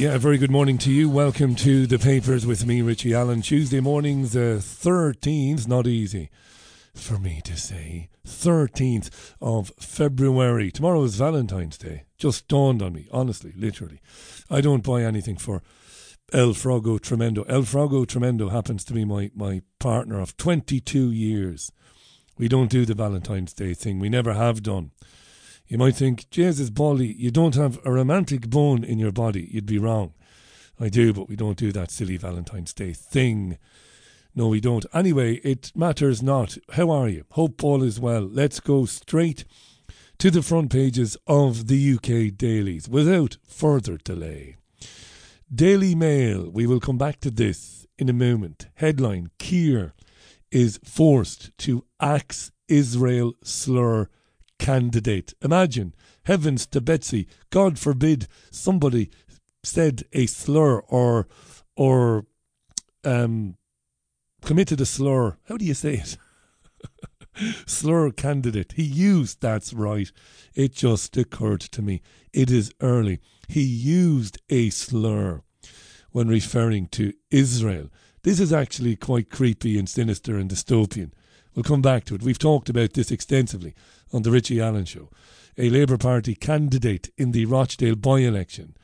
Yeah, 0.00 0.16
very 0.16 0.38
good 0.38 0.50
morning 0.50 0.78
to 0.78 0.90
you. 0.90 1.10
Welcome 1.10 1.54
to 1.56 1.86
the 1.86 1.98
papers 1.98 2.46
with 2.46 2.64
me, 2.64 2.80
Richie 2.80 3.12
Allen. 3.12 3.42
Tuesday 3.42 3.80
mornings, 3.80 4.32
the 4.32 4.56
13th, 4.58 5.68
not 5.68 5.86
easy 5.86 6.30
for 6.94 7.18
me 7.18 7.42
to 7.44 7.54
say. 7.54 8.08
13th 8.26 9.34
of 9.42 9.70
February. 9.78 10.70
Tomorrow 10.70 11.02
is 11.02 11.16
Valentine's 11.16 11.76
Day. 11.76 12.04
Just 12.16 12.48
dawned 12.48 12.80
on 12.80 12.94
me, 12.94 13.08
honestly, 13.12 13.52
literally. 13.54 14.00
I 14.48 14.62
don't 14.62 14.82
buy 14.82 15.02
anything 15.02 15.36
for 15.36 15.62
El 16.32 16.54
Frogo 16.54 16.98
Tremendo. 16.98 17.42
El 17.46 17.64
Frogo 17.64 18.06
Tremendo 18.06 18.50
happens 18.50 18.84
to 18.84 18.94
be 18.94 19.04
my, 19.04 19.30
my 19.34 19.60
partner 19.80 20.18
of 20.18 20.34
22 20.38 21.10
years. 21.10 21.72
We 22.38 22.48
don't 22.48 22.70
do 22.70 22.86
the 22.86 22.94
Valentine's 22.94 23.52
Day 23.52 23.74
thing. 23.74 23.98
We 23.98 24.08
never 24.08 24.32
have 24.32 24.62
done. 24.62 24.92
You 25.70 25.78
might 25.78 25.94
think, 25.94 26.28
Jesus, 26.30 26.68
Bolly, 26.68 27.12
you 27.12 27.30
don't 27.30 27.54
have 27.54 27.78
a 27.84 27.92
romantic 27.92 28.50
bone 28.50 28.82
in 28.82 28.98
your 28.98 29.12
body. 29.12 29.48
You'd 29.52 29.66
be 29.66 29.78
wrong. 29.78 30.14
I 30.80 30.88
do, 30.88 31.12
but 31.12 31.28
we 31.28 31.36
don't 31.36 31.56
do 31.56 31.70
that 31.70 31.92
silly 31.92 32.16
Valentine's 32.16 32.74
Day 32.74 32.92
thing. 32.92 33.56
No, 34.34 34.48
we 34.48 34.58
don't. 34.58 34.84
Anyway, 34.92 35.34
it 35.44 35.70
matters 35.76 36.24
not. 36.24 36.58
How 36.72 36.90
are 36.90 37.08
you? 37.08 37.24
Hope 37.30 37.62
all 37.62 37.84
is 37.84 38.00
well. 38.00 38.22
Let's 38.22 38.58
go 38.58 38.84
straight 38.84 39.44
to 40.18 40.28
the 40.32 40.42
front 40.42 40.72
pages 40.72 41.16
of 41.28 41.68
the 41.68 41.94
UK 41.94 42.36
dailies 42.36 42.88
without 42.88 43.36
further 43.46 43.96
delay. 43.96 44.56
Daily 45.54 45.94
Mail, 45.94 46.50
we 46.50 46.66
will 46.66 46.80
come 46.80 46.98
back 46.98 47.20
to 47.20 47.30
this 47.30 47.86
in 47.96 48.08
a 48.08 48.12
moment. 48.12 48.66
Headline 48.74 49.30
Keir 49.38 49.94
is 50.50 50.80
forced 50.82 51.56
to 51.58 51.84
axe 52.00 52.50
Israel 52.66 53.34
slur 53.44 54.08
candidate. 54.60 55.34
Imagine, 55.42 55.94
heavens 56.24 56.66
to 56.66 56.80
Betsy, 56.80 57.26
God 57.50 57.78
forbid 57.78 58.28
somebody 58.52 59.10
said 59.64 60.04
a 60.12 60.26
slur 60.26 60.78
or 60.80 61.26
or 61.76 62.26
um, 63.04 63.56
committed 64.44 64.80
a 64.80 64.86
slur. 64.86 65.36
How 65.48 65.56
do 65.56 65.64
you 65.64 65.74
say 65.74 65.94
it? 65.94 66.16
slur 67.66 68.10
candidate. 68.10 68.72
He 68.72 68.82
used, 68.82 69.40
that's 69.40 69.72
right. 69.72 70.12
It 70.54 70.72
just 70.72 71.16
occurred 71.16 71.62
to 71.62 71.82
me. 71.82 72.02
It 72.32 72.50
is 72.50 72.72
early. 72.80 73.20
He 73.48 73.62
used 73.62 74.38
a 74.50 74.68
slur 74.70 75.42
when 76.10 76.28
referring 76.28 76.88
to 76.88 77.14
Israel. 77.30 77.88
This 78.22 78.40
is 78.40 78.52
actually 78.52 78.96
quite 78.96 79.30
creepy 79.30 79.78
and 79.78 79.88
sinister 79.88 80.36
and 80.36 80.50
dystopian. 80.50 81.12
We'll 81.54 81.64
come 81.64 81.82
back 81.82 82.04
to 82.06 82.14
it. 82.14 82.22
We've 82.22 82.38
talked 82.38 82.68
about 82.68 82.92
this 82.92 83.10
extensively 83.10 83.74
on 84.12 84.22
the 84.22 84.30
Richie 84.30 84.60
Allen 84.60 84.84
Show. 84.84 85.10
A 85.58 85.68
Labour 85.68 85.98
Party 85.98 86.34
candidate 86.34 87.10
in 87.18 87.32
the 87.32 87.44
Rochdale 87.46 87.96
by 87.96 88.20
election. 88.20 88.76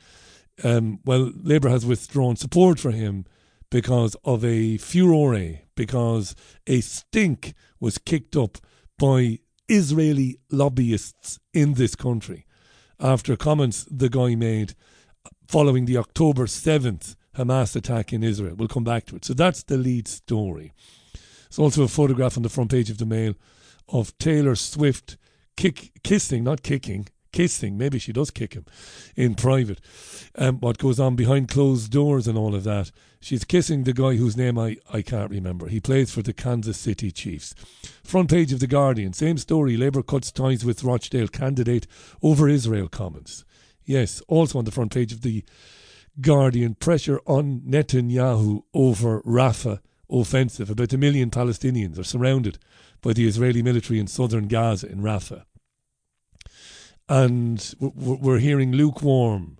Um, 0.63 0.99
well, 1.05 1.31
Labour 1.35 1.69
has 1.69 1.85
withdrawn 1.85 2.35
support 2.35 2.79
for 2.79 2.91
him 2.91 3.25
because 3.69 4.15
of 4.23 4.43
a 4.43 4.77
furore, 4.77 5.59
because 5.75 6.35
a 6.65 6.81
stink 6.81 7.53
was 7.79 7.97
kicked 7.97 8.35
up 8.35 8.57
by 8.97 9.39
Israeli 9.67 10.39
lobbyists 10.51 11.39
in 11.53 11.73
this 11.73 11.95
country 11.95 12.45
after 12.99 13.35
comments 13.35 13.85
the 13.89 14.09
guy 14.09 14.35
made 14.35 14.73
following 15.47 15.85
the 15.85 15.97
October 15.97 16.45
7th 16.45 17.15
Hamas 17.37 17.75
attack 17.75 18.11
in 18.11 18.23
Israel. 18.23 18.55
We'll 18.55 18.67
come 18.67 18.83
back 18.83 19.05
to 19.07 19.15
it. 19.15 19.25
So 19.25 19.33
that's 19.33 19.63
the 19.63 19.77
lead 19.77 20.07
story. 20.07 20.73
There's 21.49 21.59
also 21.59 21.83
a 21.83 21.87
photograph 21.87 22.37
on 22.37 22.43
the 22.43 22.49
front 22.49 22.71
page 22.71 22.89
of 22.89 22.97
the 22.97 23.05
Mail 23.05 23.35
of 23.87 24.17
Taylor 24.17 24.55
Swift 24.55 25.17
kick, 25.55 25.91
kissing, 26.03 26.43
not 26.43 26.63
kicking, 26.63 27.07
kissing. 27.31 27.77
Maybe 27.77 27.99
she 27.99 28.13
does 28.13 28.31
kick 28.31 28.53
him 28.53 28.65
in 29.15 29.35
private. 29.35 29.81
Um, 30.35 30.59
what 30.59 30.77
goes 30.77 30.99
on 30.99 31.15
behind 31.15 31.49
closed 31.49 31.91
doors 31.91 32.27
and 32.27 32.37
all 32.37 32.55
of 32.55 32.63
that. 32.63 32.91
She's 33.19 33.43
kissing 33.43 33.83
the 33.83 33.93
guy 33.93 34.15
whose 34.15 34.37
name 34.37 34.57
I, 34.57 34.77
I 34.91 35.01
can't 35.01 35.31
remember. 35.31 35.67
He 35.67 35.79
plays 35.79 36.11
for 36.11 36.21
the 36.21 36.33
Kansas 36.33 36.77
City 36.77 37.11
Chiefs. 37.11 37.55
Front 38.03 38.29
page 38.29 38.53
of 38.53 38.59
The 38.59 38.67
Guardian. 38.67 39.13
Same 39.13 39.37
story. 39.37 39.75
Labour 39.75 40.03
cuts 40.03 40.31
ties 40.31 40.63
with 40.63 40.83
Rochdale 40.83 41.27
candidate 41.27 41.87
over 42.21 42.47
Israel 42.47 42.87
comments. 42.87 43.43
Yes, 43.85 44.21
also 44.27 44.59
on 44.59 44.65
the 44.65 44.71
front 44.71 44.93
page 44.93 45.11
of 45.11 45.21
The 45.21 45.43
Guardian. 46.21 46.75
Pressure 46.75 47.19
on 47.25 47.61
Netanyahu 47.61 48.63
over 48.73 49.21
Rafah 49.21 49.79
offensive. 50.09 50.69
About 50.69 50.93
a 50.93 50.97
million 50.97 51.29
Palestinians 51.29 51.99
are 51.99 52.03
surrounded 52.03 52.57
by 53.01 53.13
the 53.13 53.27
Israeli 53.27 53.61
military 53.61 53.99
in 53.99 54.07
southern 54.07 54.47
Gaza 54.47 54.89
in 54.89 55.01
Rafah. 55.01 55.43
And 57.09 57.73
we're 57.79 58.39
hearing 58.39 58.73
lukewarm, 58.73 59.57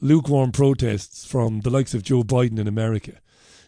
lukewarm 0.00 0.52
protests 0.52 1.24
from 1.26 1.60
the 1.60 1.70
likes 1.70 1.94
of 1.94 2.02
Joe 2.04 2.22
Biden 2.22 2.58
in 2.58 2.68
America 2.68 3.20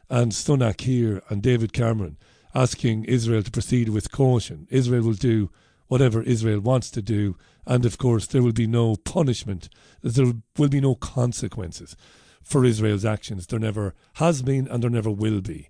and 0.08 0.32
Sunak 0.32 0.82
here 0.82 1.22
and 1.28 1.42
David 1.42 1.72
Cameron 1.72 2.18
asking 2.54 3.04
Israel 3.04 3.42
to 3.42 3.50
proceed 3.50 3.88
with 3.88 4.10
caution. 4.10 4.66
Israel 4.70 5.02
will 5.02 5.14
do 5.14 5.50
whatever 5.86 6.22
Israel 6.22 6.60
wants 6.60 6.90
to 6.90 7.02
do, 7.02 7.36
and 7.66 7.84
of 7.84 7.98
course, 7.98 8.26
there 8.26 8.42
will 8.42 8.52
be 8.52 8.66
no 8.66 8.96
punishment, 8.96 9.68
there 10.02 10.32
will 10.56 10.68
be 10.68 10.80
no 10.80 10.94
consequences 10.94 11.96
for 12.42 12.64
Israel's 12.64 13.04
actions. 13.04 13.46
There 13.46 13.58
never 13.58 13.94
has 14.14 14.42
been, 14.42 14.68
and 14.68 14.82
there 14.82 14.90
never 14.90 15.10
will 15.10 15.40
be. 15.40 15.68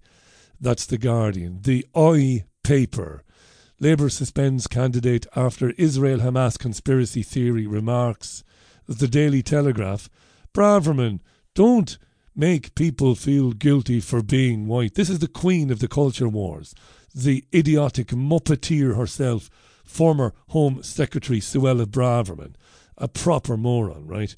That's 0.61 0.85
The 0.85 0.99
Guardian. 0.99 1.61
The 1.63 1.87
Oi 1.97 2.45
paper. 2.63 3.23
Labour 3.81 4.11
suspends 4.11 4.67
candidate 4.67 5.27
after 5.35 5.71
Israel 5.79 6.19
Hamas 6.19 6.59
conspiracy 6.59 7.23
theory 7.23 7.67
remarks. 7.67 8.45
The 8.87 9.09
Daily 9.09 9.43
Telegraph. 9.43 10.11
Braverman, 10.53 11.21
don't 11.55 11.97
make 12.37 12.75
people 12.75 13.15
feel 13.15 13.53
guilty 13.53 14.01
for 14.01 14.23
being 14.23 14.67
white. 14.67 14.97
This 14.97 15.09
is 15.09 15.21
the 15.21 15.29
queen 15.29 15.71
of 15.71 15.79
the 15.79 15.89
culture 15.89 16.29
wars. 16.29 16.75
The 17.15 17.45
idiotic 17.55 18.09
muppeteer 18.09 18.97
herself, 18.97 19.49
former 19.83 20.35
Home 20.49 20.83
Secretary 20.83 21.41
Suella 21.41 21.87
Braverman. 21.87 22.55
A 22.99 23.09
proper 23.09 23.57
moron, 23.57 24.07
right? 24.07 24.35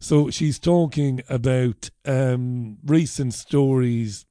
So 0.00 0.30
she's 0.30 0.58
talking 0.58 1.22
about 1.28 1.90
um, 2.04 2.78
recent 2.84 3.34
stories 3.34 4.26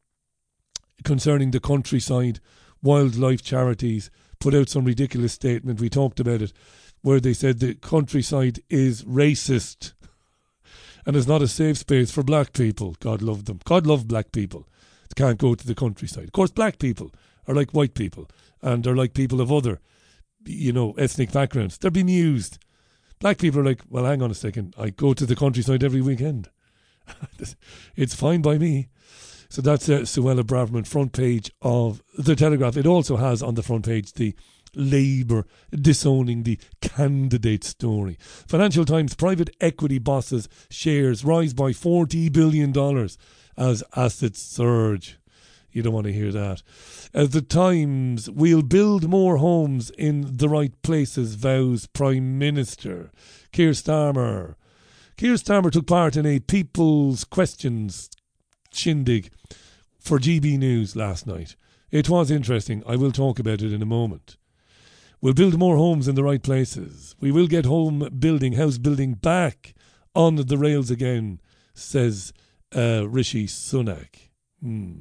concerning 1.04 1.52
the 1.52 1.60
countryside 1.60 2.40
wildlife 2.82 3.42
charities 3.44 4.10
put 4.40 4.54
out 4.54 4.70
some 4.70 4.86
ridiculous 4.86 5.34
statement. 5.34 5.82
We 5.82 5.90
talked 5.90 6.20
about 6.20 6.42
it, 6.42 6.54
where 7.02 7.20
they 7.20 7.34
said 7.34 7.60
the 7.60 7.76
countryside 7.76 8.60
is 8.70 9.04
racist 9.04 9.94
and 11.06 11.16
is 11.16 11.28
not 11.28 11.42
a 11.42 11.48
safe 11.48 11.78
space 11.78 12.12
for 12.12 12.24
black 12.24 12.54
people. 12.54 12.96
God 13.00 13.22
love 13.22 13.46
them. 13.46 13.60
God 13.66 13.86
love 13.86 14.08
black 14.08 14.32
people. 14.32 14.68
They 15.10 15.24
can't 15.24 15.38
go 15.38 15.56
to 15.56 15.68
the 15.68 15.76
countryside. 15.76 16.26
Of 16.26 16.32
course, 16.32 16.52
black 16.52 16.80
people 16.80 17.12
are 17.48 17.56
like 17.56 17.72
white 17.72 17.94
people 17.94 18.30
and 18.62 18.86
are 18.86 18.96
like 18.96 19.14
people 19.14 19.42
of 19.42 19.52
other, 19.52 19.80
you 20.46 20.72
know, 20.72 20.94
ethnic 20.94 21.32
backgrounds. 21.32 21.78
They're 21.78 21.92
being 21.92 22.10
used. 22.10 22.60
Black 23.20 23.38
people 23.38 23.60
are 23.60 23.66
like, 23.66 23.82
well, 23.90 24.06
hang 24.06 24.22
on 24.22 24.32
a 24.32 24.36
second. 24.36 24.74
I 24.78 24.92
go 24.92 25.14
to 25.14 25.26
the 25.26 25.36
countryside 25.36 25.84
every 25.84 26.02
weekend. 26.02 26.50
it's 27.96 28.16
fine 28.16 28.42
by 28.42 28.58
me. 28.58 28.88
So 29.50 29.64
that's 29.64 29.90
uh, 29.90 30.02
Suella 30.02 30.44
Braverman, 30.44 30.86
front 30.86 31.12
page 31.12 31.52
of 31.62 32.04
The 32.16 32.36
Telegraph. 32.36 32.78
It 32.78 32.86
also 32.86 33.18
has 33.18 33.42
on 33.42 33.56
the 33.56 33.64
front 33.64 33.86
page 33.86 34.14
the 34.14 34.36
Labour 34.76 35.48
disowning 35.72 36.44
the 36.44 36.60
candidate 36.82 37.64
story. 37.64 38.18
Financial 38.20 38.86
Times 38.86 39.16
private 39.16 39.50
equity 39.60 39.98
bosses' 39.98 40.48
shares 40.70 41.26
rise 41.26 41.56
by 41.56 41.72
$40 41.72 42.32
billion 42.32 42.78
as 43.58 43.84
assets 43.96 44.40
surge. 44.40 45.18
You 45.72 45.82
don't 45.82 45.94
want 45.94 46.06
to 46.06 46.14
hear 46.14 46.32
that. 46.32 46.62
At 47.16 47.32
the 47.32 47.42
Times, 47.42 48.30
we'll 48.30 48.62
build 48.62 49.10
more 49.10 49.38
homes 49.38 49.90
in 49.90 50.38
the 50.38 50.50
right 50.50 50.80
places, 50.84 51.34
vows 51.34 51.88
Prime 51.88 52.38
Minister. 52.38 53.12
Keir 53.52 53.72
Starmer. 53.72 54.56
Keir 55.18 55.34
Starmer 55.34 55.72
took 55.72 55.88
part 55.88 56.16
in 56.16 56.28
a 56.28 56.40
People's 56.40 57.24
Questions 57.24 58.10
shindig 58.72 59.30
for 60.00 60.20
GB 60.20 60.58
News 60.58 60.96
last 60.96 61.28
night. 61.28 61.56
It 61.92 62.10
was 62.10 62.32
interesting. 62.32 62.84
I 62.88 62.96
will 62.96 63.12
talk 63.12 63.40
about 63.40 63.62
it 63.62 63.74
in 63.74 63.82
a 63.82 63.86
moment. 63.86 64.38
We'll 65.22 65.34
build 65.34 65.58
more 65.58 65.76
homes 65.76 66.08
in 66.08 66.16
the 66.16 66.24
right 66.24 66.42
places. 66.42 67.16
We 67.20 67.32
will 67.32 67.48
get 67.48 67.66
home 67.66 68.08
building, 68.20 68.54
house 68.54 68.78
building 68.78 69.16
back 69.16 69.74
on 70.16 70.36
the 70.36 70.58
rails 70.58 70.90
again, 70.90 71.42
says 71.74 72.32
uh, 72.76 73.10
Rishi 73.10 73.48
Sunak. 73.48 74.30
Hmm. 74.62 75.00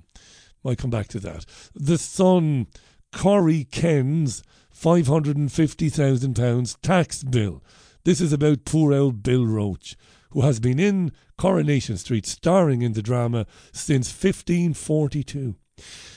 Might 0.65 0.79
come 0.79 0.91
back 0.91 1.09
to 1.09 1.20
that. 1.20 1.44
The 1.75 1.99
Sun, 1.99 2.67
Corrie 3.12 3.65
Ken's 3.65 4.43
£550,000 4.75 6.76
tax 6.82 7.23
bill. 7.23 7.62
This 8.05 8.20
is 8.20 8.32
about 8.32 8.65
poor 8.65 8.93
old 8.93 9.23
Bill 9.23 9.44
Roache, 9.44 9.94
who 10.31 10.43
has 10.43 10.61
been 10.61 10.79
in 10.79 11.12
Coronation 11.38 11.96
Street 11.96 12.26
starring 12.26 12.82
in 12.82 12.93
the 12.93 13.02
drama 13.02 13.46
since 13.73 14.08
1542. 14.12 15.55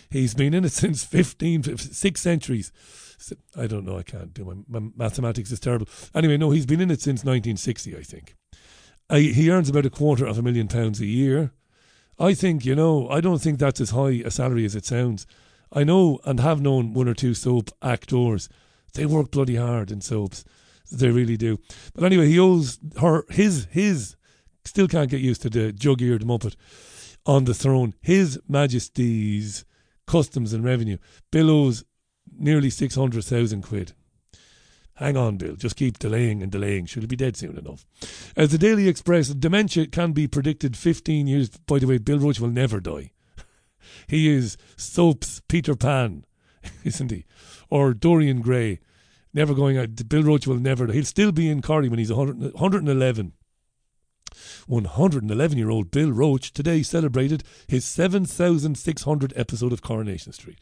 He's 0.09 0.33
been 0.33 0.53
in 0.53 0.65
it 0.65 0.71
since 0.73 1.03
15, 1.03 1.77
six 1.77 2.19
centuries. 2.19 2.71
I 3.55 3.67
don't 3.67 3.85
know, 3.85 3.97
I 3.97 4.03
can't 4.03 4.33
do 4.33 4.43
my, 4.43 4.79
my 4.79 4.89
mathematics 4.95 5.51
is 5.51 5.59
terrible. 5.59 5.87
Anyway, 6.13 6.37
no, 6.37 6.49
he's 6.49 6.65
been 6.65 6.81
in 6.81 6.91
it 6.91 7.01
since 7.01 7.19
1960, 7.19 7.95
I 7.95 8.01
think. 8.01 8.35
Uh, 9.09 9.17
he 9.17 9.51
earns 9.51 9.69
about 9.69 9.85
a 9.85 9.91
quarter 9.91 10.25
of 10.25 10.37
a 10.37 10.41
million 10.41 10.67
pounds 10.67 10.99
a 10.99 11.05
year. 11.05 11.51
I 12.17 12.33
think, 12.33 12.65
you 12.65 12.75
know, 12.75 13.07
I 13.09 13.21
don't 13.21 13.39
think 13.41 13.59
that's 13.59 13.81
as 13.81 13.91
high 13.91 14.21
a 14.25 14.31
salary 14.31 14.65
as 14.65 14.75
it 14.75 14.85
sounds. 14.85 15.27
I 15.71 15.83
know 15.83 16.19
and 16.25 16.39
have 16.39 16.61
known 16.61 16.93
one 16.93 17.07
or 17.07 17.13
two 17.13 17.33
soap 17.33 17.69
actors. 17.81 18.49
They 18.93 19.05
work 19.05 19.31
bloody 19.31 19.55
hard 19.55 19.91
in 19.91 20.01
soaps. 20.01 20.43
They 20.91 21.09
really 21.09 21.37
do. 21.37 21.59
But 21.93 22.03
anyway, 22.03 22.27
he 22.27 22.39
owes 22.39 22.79
her 22.99 23.25
his 23.29 23.67
his 23.71 24.15
still 24.65 24.87
can't 24.87 25.09
get 25.09 25.21
used 25.21 25.41
to 25.43 25.49
the 25.49 25.71
jug 25.71 26.01
eared 26.01 26.21
muppet 26.21 26.55
on 27.25 27.45
the 27.45 27.53
throne. 27.53 27.93
His 28.01 28.39
Majesty's 28.47 29.65
Customs 30.07 30.53
and 30.53 30.63
Revenue 30.63 30.97
billows 31.31 31.83
nearly 32.37 32.69
six 32.69 32.95
hundred 32.95 33.23
thousand 33.23 33.61
quid. 33.63 33.93
Hang 34.95 35.17
on, 35.17 35.37
Bill. 35.37 35.55
Just 35.55 35.77
keep 35.77 35.97
delaying 35.97 36.43
and 36.43 36.51
delaying. 36.51 36.85
He 36.85 37.05
be 37.07 37.15
dead 37.15 37.35
soon 37.35 37.57
enough. 37.57 37.87
As 38.35 38.51
the 38.51 38.59
Daily 38.59 38.87
Express, 38.87 39.29
dementia 39.29 39.87
can 39.87 40.11
be 40.11 40.27
predicted 40.27 40.77
15 40.77 41.25
years. 41.25 41.49
By 41.49 41.79
the 41.79 41.87
way, 41.87 41.97
Bill 41.97 42.19
Roache 42.19 42.39
will 42.39 42.49
never 42.49 42.79
die. 42.79 43.11
he 44.07 44.29
is 44.29 44.57
Soap's 44.77 45.41
Peter 45.47 45.75
Pan, 45.75 46.23
isn't 46.83 47.09
he? 47.09 47.25
Or 47.69 47.95
Dorian 47.95 48.41
Gray. 48.41 48.79
Never 49.33 49.55
going 49.55 49.75
out. 49.75 50.07
Bill 50.07 50.21
Roache 50.21 50.45
will 50.45 50.59
never. 50.59 50.85
He'll 50.91 51.03
still 51.03 51.31
be 51.31 51.49
in 51.49 51.63
Corrie 51.63 51.89
when 51.89 51.97
he's 51.97 52.13
100, 52.13 52.53
111. 52.53 53.33
111 54.67 55.57
year 55.57 55.69
old 55.69 55.91
Bill 55.91 56.09
Roache 56.11 56.51
today 56.51 56.83
celebrated 56.83 57.43
his 57.67 57.85
7,600 57.85 59.33
episode 59.35 59.73
of 59.73 59.81
Coronation 59.81 60.33
Street. 60.33 60.59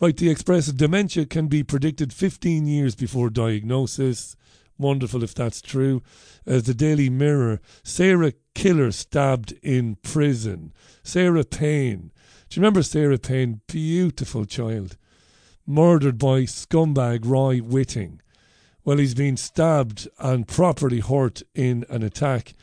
Right, 0.00 0.16
the 0.16 0.30
Express 0.30 0.66
dementia 0.68 1.26
can 1.26 1.48
be 1.48 1.62
predicted 1.62 2.12
15 2.12 2.66
years 2.66 2.94
before 2.94 3.30
diagnosis. 3.30 4.36
Wonderful 4.78 5.22
if 5.22 5.34
that's 5.34 5.60
true. 5.60 6.02
As 6.46 6.62
the 6.62 6.72
Daily 6.72 7.10
Mirror, 7.10 7.60
Sarah 7.82 8.32
Killer 8.54 8.90
stabbed 8.92 9.52
in 9.62 9.96
prison. 9.96 10.72
Sarah 11.02 11.44
Payne. 11.44 12.12
Do 12.48 12.58
you 12.58 12.62
remember 12.62 12.82
Sarah 12.82 13.18
Payne? 13.18 13.60
Beautiful 13.66 14.46
child. 14.46 14.96
Murdered 15.66 16.18
by 16.18 16.42
scumbag 16.42 17.26
Roy 17.26 17.58
Whiting. 17.58 18.22
Well, 18.82 18.96
he's 18.96 19.14
been 19.14 19.36
stabbed 19.36 20.08
and 20.18 20.48
properly 20.48 21.00
hurt 21.00 21.42
in 21.54 21.84
an 21.90 22.02
attack 22.02 22.54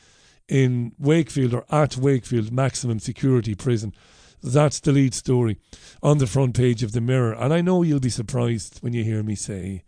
in 0.48 0.94
Wakefield 0.98 1.54
or 1.54 1.66
at 1.70 1.98
Wakefield 1.98 2.52
Maximum 2.52 3.00
Security 3.00 3.56
Prison. 3.56 3.94
That's 4.42 4.80
the 4.80 4.92
lead 4.92 5.14
story 5.14 5.58
on 6.02 6.20
the 6.20 6.28
front 6.28 6.56
page 6.56 6.84
of 6.84 6.92
the 6.92 7.02
Mirror. 7.02 7.34
And 7.34 7.54
I 7.54 7.62
know 7.62 7.84
you'll 7.84 8.00
be 8.00 8.10
surprised 8.10 8.80
when 8.80 8.94
you 8.94 9.04
hear 9.04 9.24
me 9.24 9.36
say, 9.36 9.84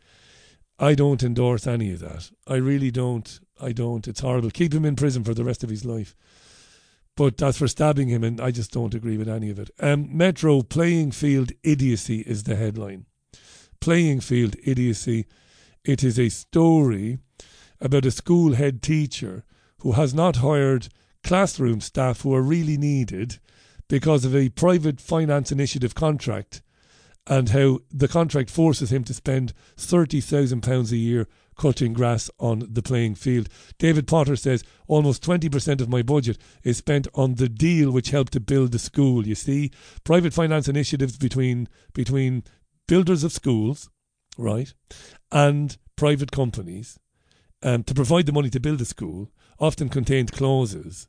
I 0.79 0.95
don't 0.95 1.23
endorse 1.23 1.67
any 1.67 1.91
of 1.91 1.99
that. 1.99 2.31
I 2.47 2.55
really 2.55 2.89
don't. 2.89 3.39
I 3.61 3.73
don't. 3.73 4.07
It's 4.07 4.21
horrible. 4.21 4.49
Keep 4.49 4.73
him 4.73 4.85
in 4.85 4.95
prison 4.95 5.23
for 5.23 5.33
the 5.33 5.43
rest 5.43 5.63
of 5.63 5.69
his 5.69 5.85
life. 5.85 6.15
But 7.17 7.35
that's 7.35 7.57
for 7.57 7.67
stabbing 7.67 8.07
him, 8.07 8.23
and 8.23 8.39
I 8.39 8.51
just 8.51 8.71
don't 8.71 8.93
agree 8.93 9.17
with 9.17 9.27
any 9.27 9.49
of 9.49 9.59
it. 9.59 9.69
Um, 9.81 10.07
Metro 10.15 10.61
playing 10.61 11.11
field 11.11 11.51
idiocy 11.63 12.21
is 12.21 12.43
the 12.43 12.55
headline. 12.55 13.07
Playing 13.81 14.21
field 14.21 14.55
idiocy. 14.63 15.25
It 15.83 16.01
is 16.01 16.17
a 16.17 16.29
story 16.29 17.19
about 17.81 18.05
a 18.05 18.11
school 18.11 18.53
head 18.53 18.81
teacher 18.81 19.43
who 19.81 19.93
has 19.93 20.13
not 20.13 20.37
hired 20.37 20.87
classroom 21.23 21.81
staff 21.81 22.21
who 22.21 22.33
are 22.33 22.41
really 22.41 22.77
needed 22.77 23.39
because 23.87 24.23
of 24.23 24.35
a 24.35 24.49
private 24.49 25.01
finance 25.01 25.51
initiative 25.51 25.95
contract 25.95 26.61
and 27.27 27.49
how 27.49 27.79
the 27.91 28.07
contract 28.07 28.49
forces 28.49 28.91
him 28.91 29.03
to 29.03 29.13
spend 29.13 29.53
£30,000 29.77 30.91
a 30.91 30.97
year 30.97 31.27
cutting 31.57 31.93
grass 31.93 32.31
on 32.39 32.63
the 32.71 32.81
playing 32.81 33.13
field. 33.13 33.49
David 33.77 34.07
Potter 34.07 34.35
says 34.35 34.63
almost 34.87 35.23
20% 35.23 35.81
of 35.81 35.89
my 35.89 36.01
budget 36.01 36.37
is 36.63 36.77
spent 36.77 37.07
on 37.13 37.35
the 37.35 37.49
deal 37.49 37.91
which 37.91 38.11
helped 38.11 38.33
to 38.33 38.39
build 38.39 38.71
the 38.71 38.79
school. 38.79 39.27
You 39.27 39.35
see, 39.35 39.71
private 40.03 40.33
finance 40.33 40.67
initiatives 40.67 41.17
between 41.17 41.67
between 41.93 42.43
builders 42.87 43.23
of 43.23 43.33
schools, 43.33 43.89
right, 44.37 44.73
and 45.31 45.77
private 45.97 46.31
companies 46.31 46.97
um, 47.61 47.83
to 47.83 47.93
provide 47.93 48.25
the 48.25 48.31
money 48.31 48.49
to 48.49 48.59
build 48.59 48.81
a 48.81 48.85
school 48.85 49.29
often 49.59 49.89
contained 49.89 50.31
clauses 50.31 51.07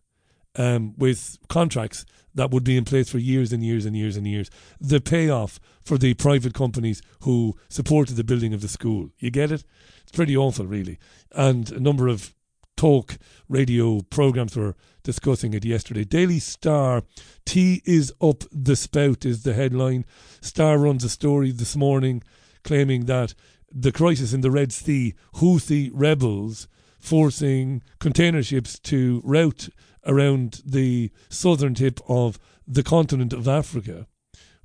um, 0.56 0.94
with 0.96 1.38
contracts 1.48 2.04
that 2.34 2.50
would 2.50 2.64
be 2.64 2.76
in 2.76 2.84
place 2.84 3.10
for 3.10 3.18
years 3.18 3.52
and 3.52 3.64
years 3.64 3.84
and 3.84 3.96
years 3.96 4.16
and 4.16 4.26
years. 4.26 4.50
The 4.80 5.00
payoff 5.00 5.58
for 5.84 5.98
the 5.98 6.14
private 6.14 6.54
companies 6.54 7.02
who 7.22 7.56
supported 7.68 8.16
the 8.16 8.24
building 8.24 8.52
of 8.52 8.60
the 8.60 8.68
school. 8.68 9.10
You 9.18 9.30
get 9.30 9.52
it? 9.52 9.64
It's 10.02 10.12
pretty 10.12 10.36
awful, 10.36 10.66
really. 10.66 10.98
And 11.32 11.70
a 11.72 11.80
number 11.80 12.08
of 12.08 12.34
talk 12.76 13.18
radio 13.48 14.00
programs 14.10 14.56
were 14.56 14.74
discussing 15.02 15.54
it 15.54 15.64
yesterday. 15.64 16.04
Daily 16.04 16.38
Star, 16.38 17.02
Tea 17.44 17.82
is 17.84 18.12
up 18.20 18.44
the 18.50 18.76
spout 18.76 19.26
is 19.26 19.42
the 19.42 19.54
headline. 19.54 20.04
Star 20.40 20.78
runs 20.78 21.04
a 21.04 21.08
story 21.08 21.50
this 21.50 21.76
morning 21.76 22.22
claiming 22.64 23.06
that 23.06 23.34
the 23.72 23.92
crisis 23.92 24.32
in 24.32 24.40
the 24.40 24.50
Red 24.50 24.72
Sea, 24.72 25.14
Houthi 25.36 25.90
rebels 25.92 26.68
forcing 27.00 27.82
container 27.98 28.42
ships 28.42 28.78
to 28.78 29.20
route 29.24 29.68
around 30.06 30.62
the 30.64 31.10
southern 31.28 31.74
tip 31.74 32.00
of 32.08 32.38
the 32.66 32.82
continent 32.82 33.32
of 33.32 33.48
Africa, 33.48 34.06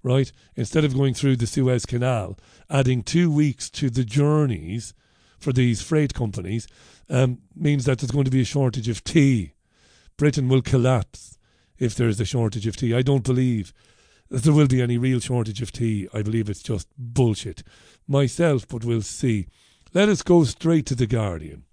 right? 0.03 0.31
Instead 0.55 0.83
of 0.85 0.93
going 0.93 1.13
through 1.13 1.35
the 1.35 1.47
Suez 1.47 1.85
Canal, 1.85 2.37
adding 2.69 3.01
two 3.01 3.31
weeks 3.31 3.69
to 3.71 3.89
the 3.89 4.03
journeys 4.03 4.93
for 5.39 5.51
these 5.51 5.81
freight 5.81 6.13
companies 6.13 6.67
um, 7.09 7.39
means 7.55 7.85
that 7.85 7.99
there's 7.99 8.11
going 8.11 8.25
to 8.25 8.31
be 8.31 8.41
a 8.41 8.45
shortage 8.45 8.89
of 8.89 9.03
tea. 9.03 9.53
Britain 10.17 10.47
will 10.47 10.61
collapse 10.61 11.37
if 11.77 11.95
there 11.95 12.07
is 12.07 12.19
a 12.19 12.25
shortage 12.25 12.67
of 12.67 12.75
tea. 12.75 12.93
I 12.93 13.01
don't 13.01 13.23
believe 13.23 13.73
that 14.29 14.43
there 14.43 14.53
will 14.53 14.67
be 14.67 14.81
any 14.81 14.97
real 14.97 15.19
shortage 15.19 15.61
of 15.61 15.71
tea. 15.71 16.07
I 16.13 16.21
believe 16.21 16.49
it's 16.49 16.63
just 16.63 16.87
bullshit 16.97 17.63
myself, 18.07 18.67
but 18.67 18.83
we'll 18.83 19.01
see. 19.01 19.47
Let 19.93 20.09
us 20.09 20.21
go 20.21 20.43
straight 20.43 20.85
to 20.87 20.95
The 20.95 21.07
Guardian. 21.07 21.63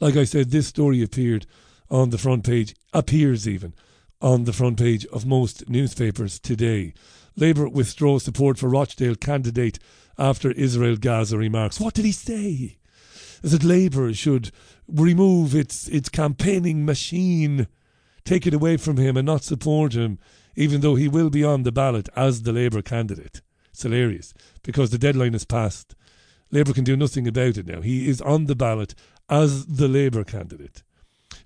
Like 0.00 0.16
I 0.16 0.24
said, 0.24 0.50
this 0.50 0.66
story 0.66 1.02
appeared 1.02 1.46
on 1.90 2.10
the 2.10 2.18
front 2.18 2.44
page, 2.44 2.74
appears 2.92 3.46
even 3.46 3.74
on 4.20 4.44
the 4.44 4.52
front 4.52 4.78
page 4.78 5.04
of 5.06 5.26
most 5.26 5.68
newspapers 5.68 6.38
today. 6.38 6.94
Labour 7.36 7.68
withdraws 7.68 8.22
support 8.22 8.58
for 8.58 8.68
Rochdale 8.68 9.16
candidate 9.16 9.78
after 10.18 10.52
Israel 10.52 10.96
Gaza 10.96 11.38
remarks. 11.38 11.80
What 11.80 11.94
did 11.94 12.04
he 12.04 12.12
say? 12.12 12.78
That 13.42 13.64
Labour 13.64 14.12
should 14.14 14.52
remove 14.86 15.54
its 15.54 15.88
its 15.88 16.08
campaigning 16.08 16.84
machine, 16.84 17.66
take 18.24 18.46
it 18.46 18.54
away 18.54 18.76
from 18.76 18.98
him 18.98 19.16
and 19.16 19.26
not 19.26 19.42
support 19.42 19.94
him, 19.94 20.18
even 20.54 20.80
though 20.80 20.94
he 20.94 21.08
will 21.08 21.30
be 21.30 21.42
on 21.42 21.62
the 21.62 21.72
ballot 21.72 22.08
as 22.14 22.42
the 22.42 22.52
Labour 22.52 22.82
candidate. 22.82 23.40
It's 23.70 23.82
hilarious 23.82 24.34
because 24.62 24.90
the 24.90 24.98
deadline 24.98 25.32
has 25.32 25.44
passed. 25.44 25.94
Labour 26.50 26.74
can 26.74 26.84
do 26.84 26.96
nothing 26.96 27.26
about 27.26 27.56
it 27.56 27.66
now. 27.66 27.80
He 27.80 28.08
is 28.08 28.20
on 28.20 28.44
the 28.44 28.54
ballot 28.54 28.94
as 29.32 29.64
the 29.64 29.88
Labour 29.88 30.24
candidate. 30.24 30.82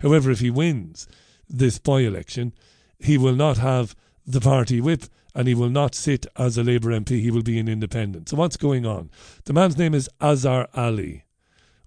However, 0.01 0.33
if 0.33 0.41
he 0.41 0.51
wins 0.51 1.07
this 1.49 1.79
by 1.79 2.01
election, 2.01 2.53
he 2.99 3.17
will 3.17 3.37
not 3.37 3.59
have 3.59 3.95
the 4.27 4.41
party 4.41 4.81
whip 4.81 5.05
and 5.37 5.47
he 5.47 5.55
will 5.55 5.71
not 5.71 5.95
sit 5.95 6.27
as 6.37 6.59
a 6.59 6.65
Labour 6.65 6.91
MP. 6.91 7.21
He 7.21 7.31
will 7.31 7.45
be 7.45 7.61
an 7.61 7.69
independent. 7.69 8.29
So, 8.29 8.37
what's 8.37 8.57
going 8.57 8.85
on? 8.85 9.11
The 9.45 9.53
man's 9.53 9.79
name 9.79 9.95
is 9.95 10.11
Azhar 10.21 10.67
Ali. 10.75 11.25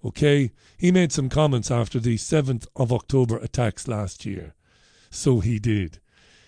Okay? 0.06 0.52
He 0.78 0.90
made 0.90 1.12
some 1.12 1.28
comments 1.28 1.70
after 1.70 2.00
the 2.00 2.16
7th 2.16 2.66
of 2.78 2.94
October 2.94 3.38
attacks 3.38 3.86
last 3.86 4.26
year. 4.26 4.54
So 5.10 5.42
he 5.42 5.60
did. 5.60 6.00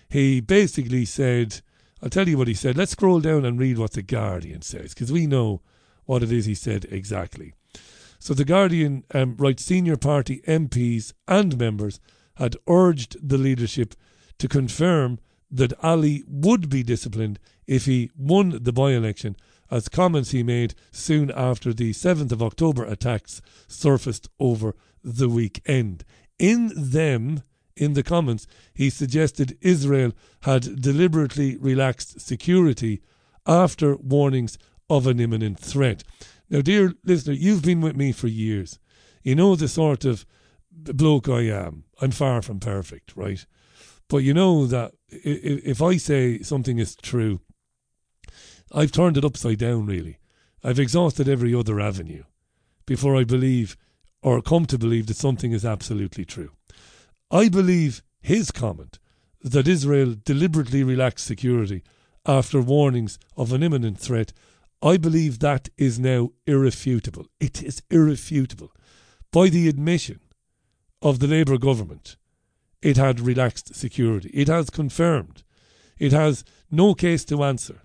He 0.08 0.40
basically 0.40 1.04
said, 1.04 1.60
I'll 2.02 2.08
tell 2.08 2.26
you 2.28 2.38
what 2.38 2.48
he 2.48 2.54
said. 2.54 2.78
Let's 2.78 2.92
scroll 2.92 3.20
down 3.20 3.44
and 3.44 3.58
read 3.58 3.76
what 3.76 3.92
The 3.92 4.02
Guardian 4.02 4.62
says, 4.62 4.94
because 4.94 5.12
we 5.12 5.26
know 5.26 5.60
what 6.06 6.22
it 6.22 6.32
is 6.32 6.46
he 6.46 6.54
said 6.54 6.86
exactly. 6.90 7.52
So 8.22 8.34
The 8.34 8.44
Guardian 8.44 9.02
um, 9.12 9.34
writes 9.36 9.64
senior 9.64 9.96
party 9.96 10.42
MPs 10.46 11.12
and 11.26 11.58
members 11.58 11.98
had 12.36 12.56
urged 12.68 13.16
the 13.20 13.36
leadership 13.36 13.96
to 14.38 14.46
confirm 14.46 15.18
that 15.50 15.72
Ali 15.82 16.22
would 16.28 16.68
be 16.68 16.84
disciplined 16.84 17.40
if 17.66 17.86
he 17.86 18.12
won 18.16 18.60
the 18.62 18.72
by 18.72 18.92
election, 18.92 19.34
as 19.72 19.88
comments 19.88 20.30
he 20.30 20.44
made 20.44 20.76
soon 20.92 21.32
after 21.32 21.72
the 21.72 21.90
7th 21.90 22.30
of 22.30 22.44
October 22.44 22.84
attacks 22.84 23.42
surfaced 23.66 24.28
over 24.38 24.76
the 25.02 25.28
weekend. 25.28 26.04
In 26.38 26.70
them, 26.76 27.42
in 27.76 27.94
the 27.94 28.04
comments, 28.04 28.46
he 28.72 28.88
suggested 28.88 29.58
Israel 29.60 30.12
had 30.42 30.80
deliberately 30.80 31.56
relaxed 31.56 32.20
security 32.20 33.02
after 33.48 33.96
warnings 33.96 34.58
of 34.88 35.08
an 35.08 35.18
imminent 35.18 35.58
threat. 35.58 36.04
Now, 36.52 36.60
dear 36.60 36.92
listener, 37.02 37.32
you've 37.32 37.62
been 37.62 37.80
with 37.80 37.96
me 37.96 38.12
for 38.12 38.28
years. 38.28 38.78
You 39.22 39.34
know 39.34 39.56
the 39.56 39.68
sort 39.68 40.04
of 40.04 40.26
bloke 40.70 41.26
I 41.26 41.46
am. 41.48 41.84
I'm 42.02 42.10
far 42.10 42.42
from 42.42 42.60
perfect, 42.60 43.16
right? 43.16 43.44
But 44.06 44.18
you 44.18 44.34
know 44.34 44.66
that 44.66 44.92
if 45.08 45.80
I 45.80 45.96
say 45.96 46.42
something 46.42 46.78
is 46.78 46.94
true, 46.94 47.40
I've 48.70 48.92
turned 48.92 49.16
it 49.16 49.24
upside 49.24 49.60
down, 49.60 49.86
really. 49.86 50.18
I've 50.62 50.78
exhausted 50.78 51.26
every 51.26 51.54
other 51.54 51.80
avenue 51.80 52.24
before 52.84 53.16
I 53.16 53.24
believe 53.24 53.78
or 54.20 54.42
come 54.42 54.66
to 54.66 54.78
believe 54.78 55.06
that 55.06 55.16
something 55.16 55.52
is 55.52 55.64
absolutely 55.64 56.26
true. 56.26 56.50
I 57.30 57.48
believe 57.48 58.02
his 58.20 58.50
comment 58.50 58.98
that 59.40 59.66
Israel 59.66 60.16
deliberately 60.22 60.84
relaxed 60.84 61.26
security 61.26 61.82
after 62.26 62.60
warnings 62.60 63.18
of 63.38 63.54
an 63.54 63.62
imminent 63.62 63.98
threat, 63.98 64.34
I 64.82 64.96
believe 64.96 65.38
that 65.38 65.68
is 65.78 65.98
now 65.98 66.30
irrefutable. 66.44 67.26
It 67.38 67.62
is 67.62 67.82
irrefutable. 67.90 68.72
By 69.30 69.48
the 69.48 69.68
admission 69.68 70.20
of 71.00 71.20
the 71.20 71.28
Labour 71.28 71.56
government, 71.56 72.16
it 72.82 72.96
had 72.96 73.20
relaxed 73.20 73.76
security. 73.76 74.30
It 74.34 74.48
has 74.48 74.70
confirmed. 74.70 75.44
It 75.98 76.12
has 76.12 76.44
no 76.70 76.94
case 76.94 77.24
to 77.26 77.44
answer 77.44 77.82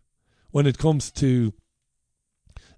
when 0.49 0.65
it 0.65 0.79
comes 0.79 1.11
to 1.11 1.53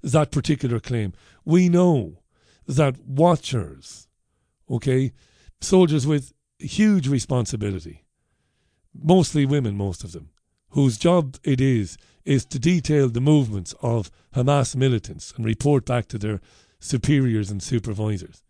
that 0.04 0.32
particular 0.32 0.82
claim. 0.82 1.14
We 1.46 1.70
know 1.70 2.20
that 2.68 3.00
watchers, 3.00 4.08
okay, 4.70 5.14
soldiers 5.62 6.06
with 6.06 6.34
huge 6.60 7.08
responsibility, 7.08 8.06
mostly 8.94 9.46
women, 9.46 9.78
most 9.78 10.04
of 10.04 10.12
them, 10.12 10.30
whose 10.72 10.98
job 10.98 11.38
it 11.44 11.62
is 11.62 11.98
is 12.30 12.46
to 12.46 12.60
detail 12.60 13.10
the 13.10 13.20
movements 13.20 13.74
of 13.82 14.12
Hamas 14.36 14.76
militants 14.76 15.34
and 15.36 15.44
report 15.44 15.84
back 15.84 16.08
to 16.10 16.20
their 16.20 16.40
superiors 16.80 17.50
and 17.50 17.62
supervisors. 17.62 18.44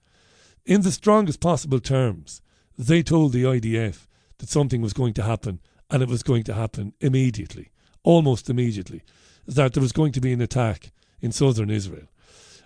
In 0.65 0.81
the 0.81 0.91
strongest 0.91 1.39
possible 1.39 1.79
terms, 1.79 2.41
they 2.77 3.01
told 3.01 3.31
the 3.31 3.45
IDF 3.45 4.05
that 4.39 4.49
something 4.49 4.81
was 4.81 4.91
going 4.91 5.13
to 5.13 5.23
happen 5.23 5.61
and 5.89 6.03
it 6.03 6.09
was 6.09 6.23
going 6.23 6.43
to 6.43 6.53
happen 6.53 6.93
immediately, 6.99 7.69
almost 8.03 8.49
immediately, 8.49 9.01
that 9.47 9.73
there 9.73 9.81
was 9.81 9.93
going 9.93 10.11
to 10.11 10.21
be 10.21 10.33
an 10.33 10.41
attack 10.41 10.91
in 11.21 11.31
southern 11.31 11.69
Israel. 11.69 12.09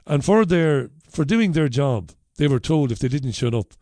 And 0.08 0.26
for 0.26 0.46
their 0.46 0.90
for 1.08 1.24
doing 1.24 1.52
their 1.52 1.70
job, 1.70 2.12
they 2.38 2.48
were 2.48 2.60
told 2.60 2.92
if 2.92 2.98
they 2.98 3.08
didn't 3.08 3.34
shut 3.34 3.54
up, 3.54 3.76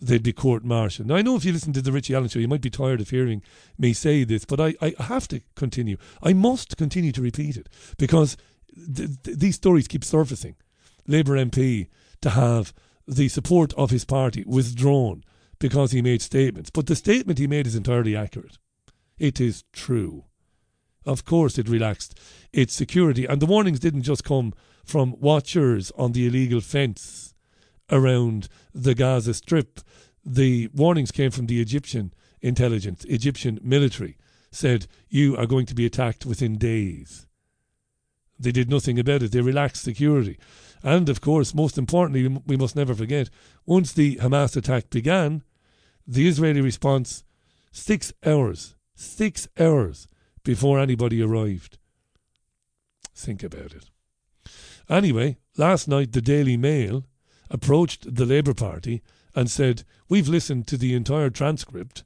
they'd 0.00 0.22
be 0.22 0.32
court 0.32 0.64
martialed. 0.64 1.08
Now, 1.08 1.16
I 1.16 1.22
know 1.22 1.36
if 1.36 1.44
you 1.44 1.52
listen 1.52 1.72
to 1.72 1.82
the 1.82 1.92
Richie 1.92 2.14
Allen 2.14 2.28
show, 2.28 2.38
you 2.38 2.48
might 2.48 2.60
be 2.60 2.70
tired 2.70 3.00
of 3.00 3.10
hearing 3.10 3.42
me 3.78 3.92
say 3.92 4.24
this, 4.24 4.44
but 4.44 4.60
I, 4.60 4.74
I 4.80 4.94
have 4.98 5.28
to 5.28 5.40
continue. 5.56 5.96
I 6.22 6.32
must 6.32 6.76
continue 6.76 7.12
to 7.12 7.22
repeat 7.22 7.56
it 7.56 7.68
because 7.98 8.36
th- 8.74 9.10
th- 9.22 9.38
these 9.38 9.56
stories 9.56 9.88
keep 9.88 10.04
surfacing. 10.04 10.56
Labour 11.06 11.36
MP 11.36 11.88
to 12.20 12.30
have 12.30 12.72
the 13.06 13.28
support 13.28 13.72
of 13.74 13.90
his 13.90 14.04
party 14.04 14.44
withdrawn 14.46 15.24
because 15.58 15.92
he 15.92 16.02
made 16.02 16.22
statements. 16.22 16.70
But 16.70 16.86
the 16.86 16.96
statement 16.96 17.38
he 17.38 17.46
made 17.46 17.66
is 17.66 17.74
entirely 17.74 18.14
accurate. 18.14 18.58
It 19.18 19.40
is 19.40 19.64
true. 19.72 20.24
Of 21.04 21.24
course, 21.24 21.58
it 21.58 21.68
relaxed 21.68 22.18
its 22.52 22.74
security. 22.74 23.24
And 23.24 23.40
the 23.40 23.46
warnings 23.46 23.80
didn't 23.80 24.02
just 24.02 24.24
come 24.24 24.52
from 24.84 25.16
watchers 25.18 25.90
on 25.96 26.12
the 26.12 26.26
illegal 26.26 26.60
fence 26.60 27.27
around 27.90 28.48
the 28.74 28.94
Gaza 28.94 29.34
Strip. 29.34 29.80
The 30.24 30.68
warnings 30.74 31.10
came 31.10 31.30
from 31.30 31.46
the 31.46 31.60
Egyptian 31.60 32.12
intelligence, 32.40 33.04
Egyptian 33.04 33.58
military, 33.62 34.16
said, 34.50 34.86
You 35.08 35.36
are 35.36 35.46
going 35.46 35.66
to 35.66 35.74
be 35.74 35.86
attacked 35.86 36.26
within 36.26 36.58
days. 36.58 37.26
They 38.38 38.52
did 38.52 38.70
nothing 38.70 38.98
about 38.98 39.22
it. 39.22 39.32
They 39.32 39.40
relaxed 39.40 39.82
security. 39.82 40.38
And 40.82 41.08
of 41.08 41.20
course, 41.20 41.54
most 41.54 41.76
importantly, 41.76 42.28
we 42.46 42.56
must 42.56 42.76
never 42.76 42.94
forget, 42.94 43.30
once 43.66 43.92
the 43.92 44.16
Hamas 44.16 44.56
attack 44.56 44.90
began, 44.90 45.42
the 46.06 46.28
Israeli 46.28 46.60
response, 46.60 47.24
six 47.72 48.12
hours, 48.24 48.76
six 48.94 49.48
hours 49.58 50.08
before 50.44 50.78
anybody 50.78 51.20
arrived. 51.20 51.78
Think 53.14 53.42
about 53.42 53.74
it. 53.74 53.90
Anyway, 54.88 55.36
last 55.56 55.88
night 55.88 56.12
the 56.12 56.22
Daily 56.22 56.56
Mail 56.56 57.04
approached 57.50 58.14
the 58.14 58.26
Labour 58.26 58.54
Party 58.54 59.02
and 59.34 59.50
said, 59.50 59.84
We've 60.08 60.28
listened 60.28 60.66
to 60.68 60.76
the 60.76 60.94
entire 60.94 61.30
transcript, 61.30 62.04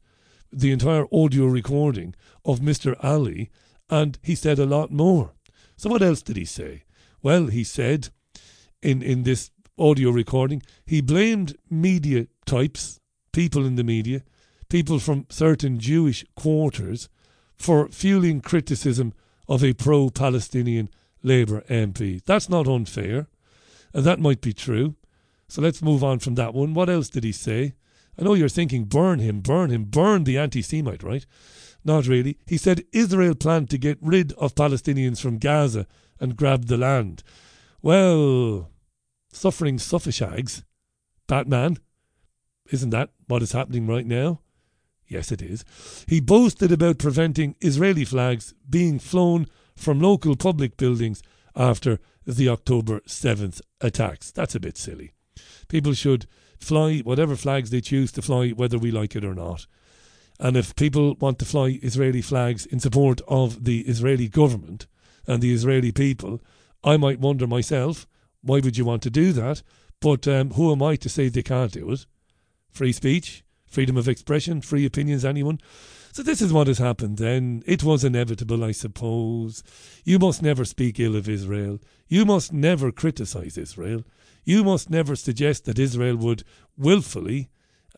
the 0.52 0.72
entire 0.72 1.06
audio 1.12 1.46
recording 1.46 2.14
of 2.44 2.60
Mr. 2.60 2.96
Ali, 3.02 3.50
and 3.88 4.18
he 4.22 4.34
said 4.34 4.58
a 4.58 4.66
lot 4.66 4.90
more. 4.90 5.32
So, 5.76 5.90
what 5.90 6.02
else 6.02 6.22
did 6.22 6.36
he 6.36 6.44
say? 6.44 6.84
Well, 7.22 7.46
he 7.46 7.64
said 7.64 8.08
in, 8.82 9.02
in 9.02 9.22
this 9.22 9.50
audio 9.78 10.10
recording, 10.10 10.62
he 10.84 11.00
blamed 11.00 11.56
media 11.70 12.26
types, 12.46 13.00
people 13.32 13.64
in 13.64 13.76
the 13.76 13.84
media, 13.84 14.22
people 14.68 14.98
from 14.98 15.26
certain 15.28 15.78
Jewish 15.78 16.24
quarters, 16.36 17.08
for 17.56 17.88
fueling 17.88 18.40
criticism 18.40 19.12
of 19.48 19.62
a 19.62 19.72
pro 19.72 20.10
Palestinian 20.10 20.88
Labour 21.22 21.62
MP. 21.68 22.22
That's 22.24 22.48
not 22.48 22.66
unfair, 22.66 23.28
and 23.94 24.04
that 24.04 24.20
might 24.20 24.40
be 24.40 24.52
true. 24.52 24.96
So 25.52 25.60
let's 25.60 25.82
move 25.82 26.02
on 26.02 26.18
from 26.20 26.36
that 26.36 26.54
one. 26.54 26.72
What 26.72 26.88
else 26.88 27.10
did 27.10 27.24
he 27.24 27.32
say? 27.32 27.74
I 28.18 28.22
know 28.22 28.32
you're 28.32 28.48
thinking, 28.48 28.84
burn 28.86 29.18
him, 29.18 29.40
burn 29.40 29.68
him, 29.68 29.84
burn 29.84 30.24
the 30.24 30.38
anti 30.38 30.62
Semite, 30.62 31.02
right? 31.02 31.26
Not 31.84 32.06
really. 32.06 32.38
He 32.46 32.56
said 32.56 32.84
Israel 32.94 33.34
planned 33.34 33.68
to 33.68 33.76
get 33.76 33.98
rid 34.00 34.32
of 34.38 34.54
Palestinians 34.54 35.20
from 35.20 35.36
Gaza 35.36 35.86
and 36.18 36.38
grab 36.38 36.68
the 36.68 36.78
land. 36.78 37.22
Well, 37.82 38.70
suffering 39.30 39.76
suffishags, 39.76 40.64
Batman, 41.26 41.76
isn't 42.70 42.88
that 42.88 43.10
what 43.26 43.42
is 43.42 43.52
happening 43.52 43.86
right 43.86 44.06
now? 44.06 44.40
Yes, 45.06 45.30
it 45.30 45.42
is. 45.42 45.66
He 46.08 46.20
boasted 46.20 46.72
about 46.72 46.96
preventing 46.96 47.56
Israeli 47.60 48.06
flags 48.06 48.54
being 48.70 48.98
flown 48.98 49.48
from 49.76 50.00
local 50.00 50.34
public 50.34 50.78
buildings 50.78 51.22
after 51.54 51.98
the 52.26 52.48
October 52.48 53.00
7th 53.00 53.60
attacks. 53.82 54.30
That's 54.30 54.54
a 54.54 54.60
bit 54.60 54.78
silly. 54.78 55.12
People 55.68 55.94
should 55.94 56.26
fly 56.58 56.98
whatever 56.98 57.36
flags 57.36 57.70
they 57.70 57.80
choose 57.80 58.12
to 58.12 58.22
fly, 58.22 58.50
whether 58.50 58.78
we 58.78 58.90
like 58.90 59.16
it 59.16 59.24
or 59.24 59.34
not. 59.34 59.66
And 60.38 60.56
if 60.56 60.74
people 60.74 61.14
want 61.20 61.38
to 61.38 61.44
fly 61.44 61.78
Israeli 61.82 62.22
flags 62.22 62.66
in 62.66 62.80
support 62.80 63.20
of 63.28 63.64
the 63.64 63.80
Israeli 63.82 64.28
government 64.28 64.86
and 65.26 65.42
the 65.42 65.52
Israeli 65.52 65.92
people, 65.92 66.40
I 66.82 66.96
might 66.96 67.20
wonder 67.20 67.46
myself, 67.46 68.06
why 68.42 68.60
would 68.60 68.76
you 68.76 68.84
want 68.84 69.02
to 69.02 69.10
do 69.10 69.32
that? 69.32 69.62
But 70.00 70.26
um, 70.26 70.50
who 70.50 70.72
am 70.72 70.82
I 70.82 70.96
to 70.96 71.08
say 71.08 71.28
they 71.28 71.42
can't 71.42 71.72
do 71.72 71.92
it? 71.92 72.06
Free 72.70 72.92
speech, 72.92 73.44
freedom 73.66 73.96
of 73.96 74.08
expression, 74.08 74.60
free 74.60 74.84
opinions, 74.84 75.24
anyone. 75.24 75.60
So 76.12 76.22
this 76.22 76.42
is 76.42 76.52
what 76.52 76.66
has 76.66 76.78
happened 76.78 77.18
then. 77.18 77.62
It 77.66 77.84
was 77.84 78.04
inevitable, 78.04 78.64
I 78.64 78.72
suppose. 78.72 79.62
You 80.04 80.18
must 80.18 80.42
never 80.42 80.64
speak 80.64 80.98
ill 80.98 81.16
of 81.16 81.28
Israel. 81.28 81.78
You 82.08 82.24
must 82.24 82.52
never 82.52 82.90
criticize 82.90 83.56
Israel. 83.56 84.02
You 84.44 84.64
must 84.64 84.90
never 84.90 85.16
suggest 85.16 85.64
that 85.64 85.78
Israel 85.78 86.16
would 86.16 86.44
willfully 86.76 87.50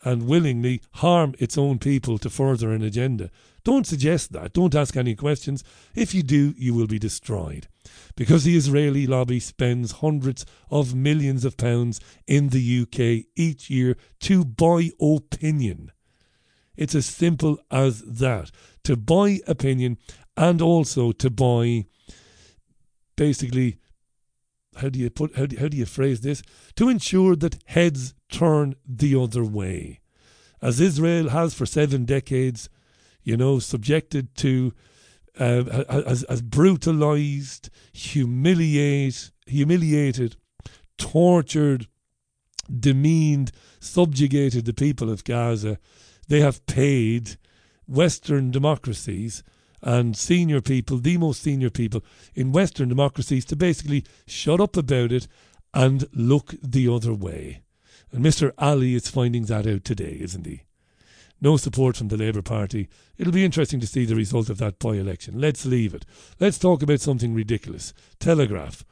and 0.05 0.27
willingly 0.27 0.83
harm 0.95 1.35
its 1.39 1.57
own 1.57 1.79
people 1.79 2.19
to 2.19 2.29
further 2.29 2.73
an 2.73 2.83
agenda. 2.83 3.31
Don't 3.65 3.87
suggest 3.87 4.33
that. 4.33 4.53
Don't 4.53 4.75
ask 4.75 4.97
any 4.97 5.15
questions. 5.15 5.65
If 5.95 6.15
you 6.15 6.23
do, 6.23 6.55
you 6.59 6.75
will 6.75 6.87
be 6.87 6.99
destroyed. 6.99 7.69
Because 8.15 8.45
the 8.45 8.57
Israeli 8.57 9.07
lobby 9.07 9.41
spends 9.41 9.93
hundreds 9.93 10.45
of 10.71 10.95
millions 10.95 11.47
of 11.47 11.57
pounds 11.57 12.01
in 12.27 12.51
the 12.51 12.83
UK 12.83 13.27
each 13.35 13.71
year 13.71 13.97
to 14.21 14.45
buy 14.45 14.91
opinion. 15.01 15.91
It's 16.77 16.95
as 16.95 17.07
simple 17.07 17.59
as 17.71 18.03
that. 18.03 18.51
To 18.85 18.97
buy 18.97 19.41
opinion 19.47 19.97
and 20.37 20.61
also 20.61 21.13
to 21.13 21.31
buy 21.31 21.87
basically 23.17 23.79
how 24.77 24.89
do 24.89 24.99
you 24.99 25.11
put 25.11 25.37
how 25.37 25.47
do, 25.47 25.57
how 25.57 25.69
do 25.69 25.77
you 25.77 25.87
phrase 25.87 26.21
this? 26.21 26.43
To 26.77 26.89
ensure 26.89 27.37
that 27.37 27.63
heads 27.67 28.15
turn 28.31 28.75
the 28.87 29.21
other 29.21 29.45
way. 29.45 30.01
As 30.63 30.81
israel 30.81 31.29
has 31.31 31.55
for 31.55 31.67
seven 31.67 32.05
decades 32.05 32.69
you 33.25 33.37
know 33.37 33.59
subjected 33.59 34.35
to 34.37 34.73
uh, 35.39 35.83
as, 35.89 36.23
as 36.25 36.43
brutalized 36.43 37.71
humiliate 37.93 39.33
humiliated 39.47 40.37
tortured 40.97 41.89
demeaned 42.79 43.51
subjugated 43.81 44.65
the 44.65 44.73
people 44.73 45.11
of 45.11 45.25
gaza 45.25 45.79
they 46.29 46.41
have 46.41 46.65
paid 46.67 47.37
western 47.87 48.51
democracies 48.51 49.43
and 49.85 50.17
senior 50.17 50.63
people, 50.63 50.99
the 50.99 51.19
most 51.19 51.43
senior 51.43 51.71
people 51.71 52.03
in 52.35 52.53
Western 52.53 52.89
democracies, 52.89 53.45
to 53.45 53.55
basically 53.55 54.05
shut 54.27 54.61
up 54.61 54.77
about 54.77 55.13
it 55.13 55.29
and 55.75 56.09
look 56.13 56.55
the 56.63 56.89
other 56.89 57.13
way. 57.13 57.61
And 58.11 58.25
Mr. 58.25 58.53
Ali 58.59 58.95
is 58.95 59.09
finding 59.09 59.45
that 59.45 59.67
out 59.67 59.85
today, 59.85 60.17
isn't 60.21 60.47
he? 60.47 60.63
No 61.41 61.59
support 61.59 61.97
from 61.97 62.09
the 62.09 62.17
Labour 62.17 62.41
Party. 62.41 62.89
It'll 63.19 63.33
be 63.33 63.45
interesting 63.45 63.79
to 63.81 63.87
see 63.87 64.07
the 64.07 64.17
result 64.17 64.49
of 64.49 64.59
that 64.59 64.79
by 64.79 64.95
election. 64.95 65.39
Let's 65.39 65.67
leave 65.67 65.93
it. 65.93 66.07
Let's 66.41 66.59
talk 66.59 66.83
about 66.83 67.01
something 67.01 67.35
ridiculous. 67.35 67.93
Telegraph. 68.19 68.85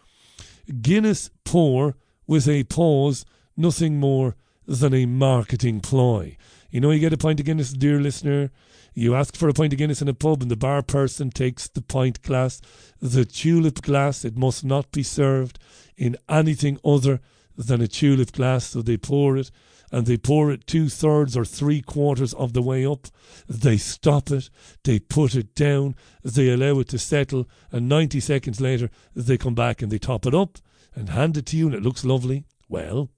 Guinness 0.82 1.30
pour 1.44 1.96
with 2.26 2.46
a 2.46 2.64
pause, 2.64 3.24
nothing 3.56 3.98
more 3.98 4.36
than 4.66 4.92
a 4.92 5.06
marketing 5.06 5.80
ploy. 5.80 6.36
You 6.70 6.80
know, 6.80 6.90
you 6.90 7.00
get 7.00 7.12
a 7.12 7.16
pint 7.16 7.40
of 7.40 7.46
Guinness, 7.46 7.72
dear 7.72 8.00
listener, 8.00 8.50
you 8.94 9.14
ask 9.14 9.36
for 9.36 9.48
a 9.48 9.52
pint 9.52 9.72
of 9.72 9.78
Guinness 9.78 10.02
in 10.02 10.08
a 10.08 10.14
pub, 10.14 10.42
and 10.42 10.50
the 10.50 10.56
bar 10.56 10.82
person 10.82 11.30
takes 11.30 11.68
the 11.68 11.82
pint 11.82 12.22
glass, 12.22 12.60
the 13.00 13.24
tulip 13.24 13.82
glass. 13.82 14.24
It 14.24 14.36
must 14.36 14.64
not 14.64 14.92
be 14.92 15.02
served 15.02 15.58
in 15.96 16.16
anything 16.28 16.78
other 16.84 17.20
than 17.56 17.80
a 17.80 17.88
tulip 17.88 18.32
glass, 18.32 18.66
so 18.66 18.82
they 18.82 18.96
pour 18.96 19.36
it. 19.36 19.50
and 19.94 20.06
they 20.06 20.16
pour 20.16 20.50
it 20.50 20.66
two 20.66 20.88
thirds 20.88 21.36
or 21.36 21.44
three 21.44 21.82
quarters 21.82 22.32
of 22.34 22.54
the 22.54 22.62
way 22.62 22.86
up. 22.86 23.08
They 23.46 23.76
stop 23.76 24.30
it, 24.30 24.48
they 24.84 24.98
put 24.98 25.34
it 25.34 25.54
down, 25.54 25.94
they 26.24 26.48
allow 26.48 26.80
it 26.80 26.88
to 26.88 26.98
settle, 26.98 27.46
and 27.70 27.90
90 27.90 28.18
seconds 28.18 28.58
later 28.58 28.88
they 29.14 29.36
come 29.36 29.54
back 29.54 29.82
and 29.82 29.92
they 29.92 29.98
top 29.98 30.24
it 30.24 30.34
up 30.34 30.58
and 30.94 31.10
hand 31.10 31.36
it 31.36 31.44
to 31.46 31.58
you, 31.58 31.66
and 31.66 31.74
it 31.74 31.82
looks 31.82 32.06
lovely. 32.06 32.44
Well, 32.70 33.10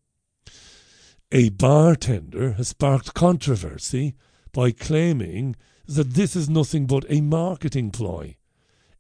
a 1.31 1.51
bartender 1.51 2.53
has 2.55 2.69
sparked 2.69 3.15
controversy 3.15 4.15
by 4.55 4.71
claiming 4.71 5.57
that 5.87 6.15
this 6.15 6.35
is 6.35 6.49
nothing 6.49 6.87
but 6.87 7.05
a 7.11 7.21
marketing 7.21 7.91
ploy. 7.91 8.37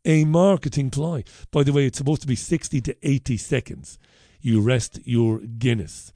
A 0.04 0.26
marketing 0.26 0.90
ploy. 0.90 1.24
By 1.50 1.62
the 1.62 1.72
way, 1.72 1.86
it's 1.86 1.96
supposed 1.96 2.20
to 2.20 2.28
be 2.28 2.36
60 2.36 2.82
to 2.82 2.96
80 3.02 3.38
seconds. 3.38 3.98
You 4.42 4.60
rest 4.60 5.00
your 5.06 5.38
Guinness. 5.38 6.12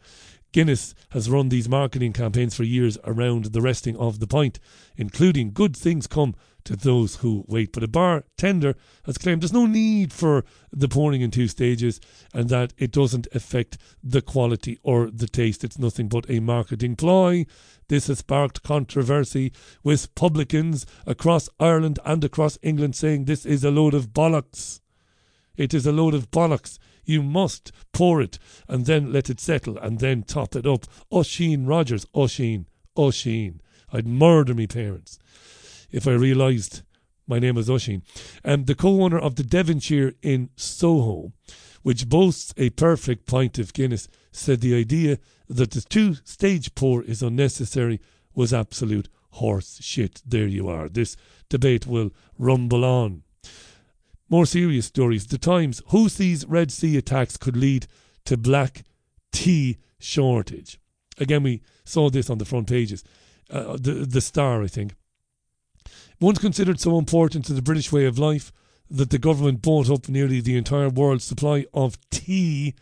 Guinness 0.53 0.95
has 1.11 1.31
run 1.31 1.49
these 1.49 1.69
marketing 1.69 2.13
campaigns 2.13 2.55
for 2.55 2.65
years 2.65 2.99
around 3.05 3.47
the 3.47 3.63
resting 3.63 3.97
of 3.97 4.19
the 4.19 4.27
pint, 4.27 4.59
including 4.97 5.53
good 5.53 5.75
things 5.75 6.07
come 6.07 6.35
to 6.65 6.77
those 6.77 7.17
who 7.17 7.45
wait. 7.47 7.73
But 7.73 7.83
a 7.83 7.89
bartender 7.89 8.75
has 9.05 9.19
claimed 9.19 9.43
there's 9.43 9.53
no 9.53 9.67
need 9.67 10.13
for 10.13 10.45
the 10.73 10.89
pouring 10.89 11.21
in 11.23 11.31
two 11.31 11.49
stages 11.49 12.01
and 12.35 12.49
that 12.49 12.73
it 12.79 12.93
doesn't 12.93 13.27
affect 13.35 13.79
the 14.03 14.23
quality 14.23 14.79
or 14.83 15.11
the 15.11 15.29
taste. 15.29 15.65
It's 15.65 15.79
nothing 15.79 16.09
but 16.09 16.29
a 16.29 16.41
marketing 16.41 16.97
ploy. 16.97 17.47
This 17.89 18.09
has 18.09 18.19
sparked 18.19 18.63
controversy 18.63 19.53
with 19.83 20.15
publicans 20.15 20.85
across 21.07 21.49
Ireland 21.59 21.99
and 22.05 22.23
across 22.23 22.59
England 22.63 22.97
saying 22.97 23.25
this 23.25 23.47
is 23.47 23.65
a 23.65 23.71
load 23.71 23.95
of 23.95 24.13
bollocks. 24.13 24.81
It 25.57 25.75
is 25.75 25.87
a 25.87 25.93
load 25.93 26.15
of 26.15 26.31
bollocks. 26.31 26.79
You 27.05 27.23
must 27.23 27.73
pour 27.93 28.21
it 28.21 28.39
and 28.69 28.85
then 28.85 29.11
let 29.13 29.31
it 29.31 29.41
settle 29.41 29.79
and 29.79 29.99
then 29.99 30.23
top 30.23 30.55
it 30.55 30.67
up. 30.67 30.85
Oisin 31.11 31.67
Rogers, 31.67 32.07
Oisin, 32.15 32.67
Oisin. 32.99 33.61
I'd 33.91 34.07
murder 34.07 34.53
me 34.53 34.67
parents 34.67 35.19
if 35.91 36.07
I 36.07 36.13
realised 36.13 36.83
my 37.29 37.39
name 37.39 37.57
was 37.57 37.69
Oisin. 37.69 38.03
Um, 38.45 38.65
the 38.65 38.75
co-owner 38.75 39.19
of 39.19 39.37
the 39.37 39.45
Devonshire 39.45 40.15
in 40.23 40.49
Soho, 40.57 41.33
which 41.83 42.09
boasts 42.09 42.55
a 42.57 42.71
perfect 42.71 43.27
pint 43.27 43.59
of 43.59 43.75
Guinness, 43.75 44.09
said 44.33 44.61
the 44.61 44.75
idea 44.75 45.19
that 45.49 45.73
the 45.73 45.83
two-stage 45.83 46.75
pour 46.75 47.03
is 47.03 47.23
unnecessary 47.23 48.01
was 48.35 48.55
absolute 48.55 49.09
horse 49.33 49.79
shit. 49.83 50.23
There 50.27 50.47
you 50.47 50.69
are. 50.69 50.89
This 50.89 51.17
debate 51.51 51.87
will 51.87 52.13
rumble 52.39 52.85
on. 52.85 53.23
More 54.31 54.47
serious 54.47 54.87
stories. 54.87 55.27
The 55.27 55.39
Times. 55.39 55.83
Houthis 55.91 56.45
Red 56.49 56.73
Sea 56.73 56.97
attacks 56.97 57.37
could 57.37 57.57
lead 57.57 57.87
to 58.25 58.37
black 58.37 58.85
tea 59.33 59.79
shortage. 59.99 60.81
Again, 61.19 61.43
we 61.43 61.63
saw 61.85 62.11
this 62.11 62.31
on 62.31 62.39
the 62.39 62.45
front 62.45 62.69
pages. 62.69 63.05
Uh, 63.51 63.77
the 63.79 64.07
the 64.07 64.21
Star, 64.21 64.63
I 64.63 64.67
think. 64.67 64.95
Once 66.21 66.39
considered 66.39 66.81
so 66.81 66.99
important 66.99 67.45
to 67.45 67.53
the 67.53 67.63
British 67.63 67.93
way 67.93 68.05
of 68.05 68.19
life 68.19 68.53
that 68.91 69.11
the 69.11 69.19
government 69.19 69.63
bought 69.63 69.91
up 69.91 70.09
nearly 70.09 70.41
the 70.41 70.57
entire 70.57 70.89
world's 70.89 71.25
supply 71.25 71.67
of 71.75 71.99
tea, 72.11 72.75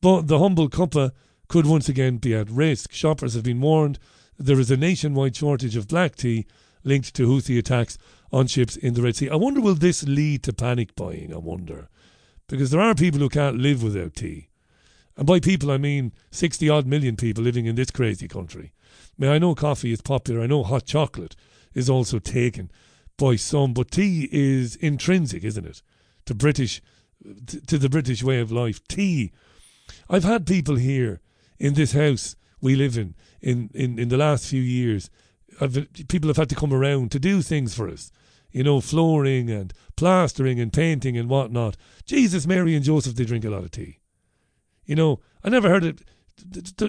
but 0.00 0.28
the 0.28 0.38
humble 0.38 0.68
cuppa 0.68 1.12
could 1.48 1.66
once 1.66 1.88
again 1.88 2.16
be 2.16 2.34
at 2.34 2.48
risk. 2.50 2.92
Shoppers 2.92 3.34
have 3.34 3.42
been 3.42 3.60
warned 3.60 3.98
there 4.38 4.60
is 4.60 4.70
a 4.70 4.76
nationwide 4.76 5.36
shortage 5.36 5.76
of 5.76 5.88
black 5.88 6.16
tea 6.16 6.46
linked 6.84 7.14
to 7.14 7.26
Houthi 7.26 7.58
attacks 7.58 7.98
on 8.32 8.46
ships 8.46 8.76
in 8.76 8.94
the 8.94 9.02
Red 9.02 9.16
Sea. 9.16 9.28
I 9.28 9.34
wonder 9.34 9.60
will 9.60 9.74
this 9.74 10.04
lead 10.04 10.42
to 10.44 10.52
panic 10.52 10.94
buying? 10.94 11.34
I 11.34 11.38
wonder. 11.38 11.88
Because 12.46 12.70
there 12.70 12.80
are 12.80 12.94
people 12.94 13.20
who 13.20 13.28
can't 13.28 13.58
live 13.58 13.82
without 13.82 14.14
tea. 14.14 14.48
And 15.16 15.26
by 15.26 15.40
people, 15.40 15.70
I 15.70 15.76
mean 15.76 16.12
60 16.30 16.68
odd 16.70 16.86
million 16.86 17.16
people 17.16 17.44
living 17.44 17.66
in 17.66 17.74
this 17.74 17.90
crazy 17.90 18.28
country. 18.28 18.72
I 18.72 19.12
mean, 19.18 19.30
I 19.30 19.38
know 19.38 19.54
coffee 19.54 19.92
is 19.92 20.00
popular, 20.00 20.40
I 20.40 20.46
know 20.46 20.62
hot 20.62 20.86
chocolate 20.86 21.36
is 21.74 21.90
also 21.90 22.18
taken 22.18 22.70
by 23.16 23.36
some, 23.36 23.72
but 23.72 23.90
tea 23.90 24.28
is 24.32 24.76
intrinsic, 24.76 25.44
isn't 25.44 25.66
it? 25.66 25.82
To 26.26 26.34
British, 26.34 26.80
to 27.66 27.78
the 27.78 27.88
British 27.88 28.22
way 28.22 28.40
of 28.40 28.52
life. 28.52 28.86
Tea. 28.88 29.32
I've 30.08 30.24
had 30.24 30.46
people 30.46 30.76
here 30.76 31.20
in 31.58 31.74
this 31.74 31.92
house 31.92 32.36
we 32.60 32.76
live 32.76 32.96
in 32.96 33.14
in, 33.40 33.70
in, 33.74 33.98
in 33.98 34.08
the 34.08 34.16
last 34.16 34.46
few 34.46 34.60
years. 34.60 35.10
I've, 35.60 35.86
people 36.08 36.28
have 36.28 36.36
had 36.36 36.48
to 36.50 36.54
come 36.54 36.72
around 36.72 37.10
to 37.12 37.18
do 37.18 37.42
things 37.42 37.74
for 37.74 37.88
us 37.88 38.10
you 38.52 38.64
know, 38.64 38.80
flooring 38.80 39.50
and 39.50 39.72
plastering 39.96 40.60
and 40.60 40.72
painting 40.72 41.16
and 41.16 41.28
whatnot. 41.28 41.76
Jesus, 42.04 42.46
Mary, 42.46 42.74
and 42.74 42.84
Joseph, 42.84 43.14
they 43.14 43.24
drink 43.24 43.44
a 43.44 43.50
lot 43.50 43.64
of 43.64 43.70
tea. 43.70 43.98
You 44.84 44.96
know, 44.96 45.20
I 45.44 45.48
never 45.48 45.68
heard 45.68 45.84
it. 45.84 46.02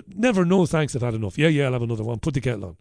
Never, 0.07 0.45
no 0.45 0.65
thanks, 0.65 0.95
I've 0.95 1.01
had 1.01 1.13
enough. 1.13 1.37
Yeah, 1.37 1.49
yeah, 1.49 1.65
I'll 1.65 1.73
have 1.73 1.81
another 1.81 2.03
one. 2.03 2.19
Put 2.19 2.33
the 2.33 2.41
kettle 2.41 2.65
on. 2.65 2.77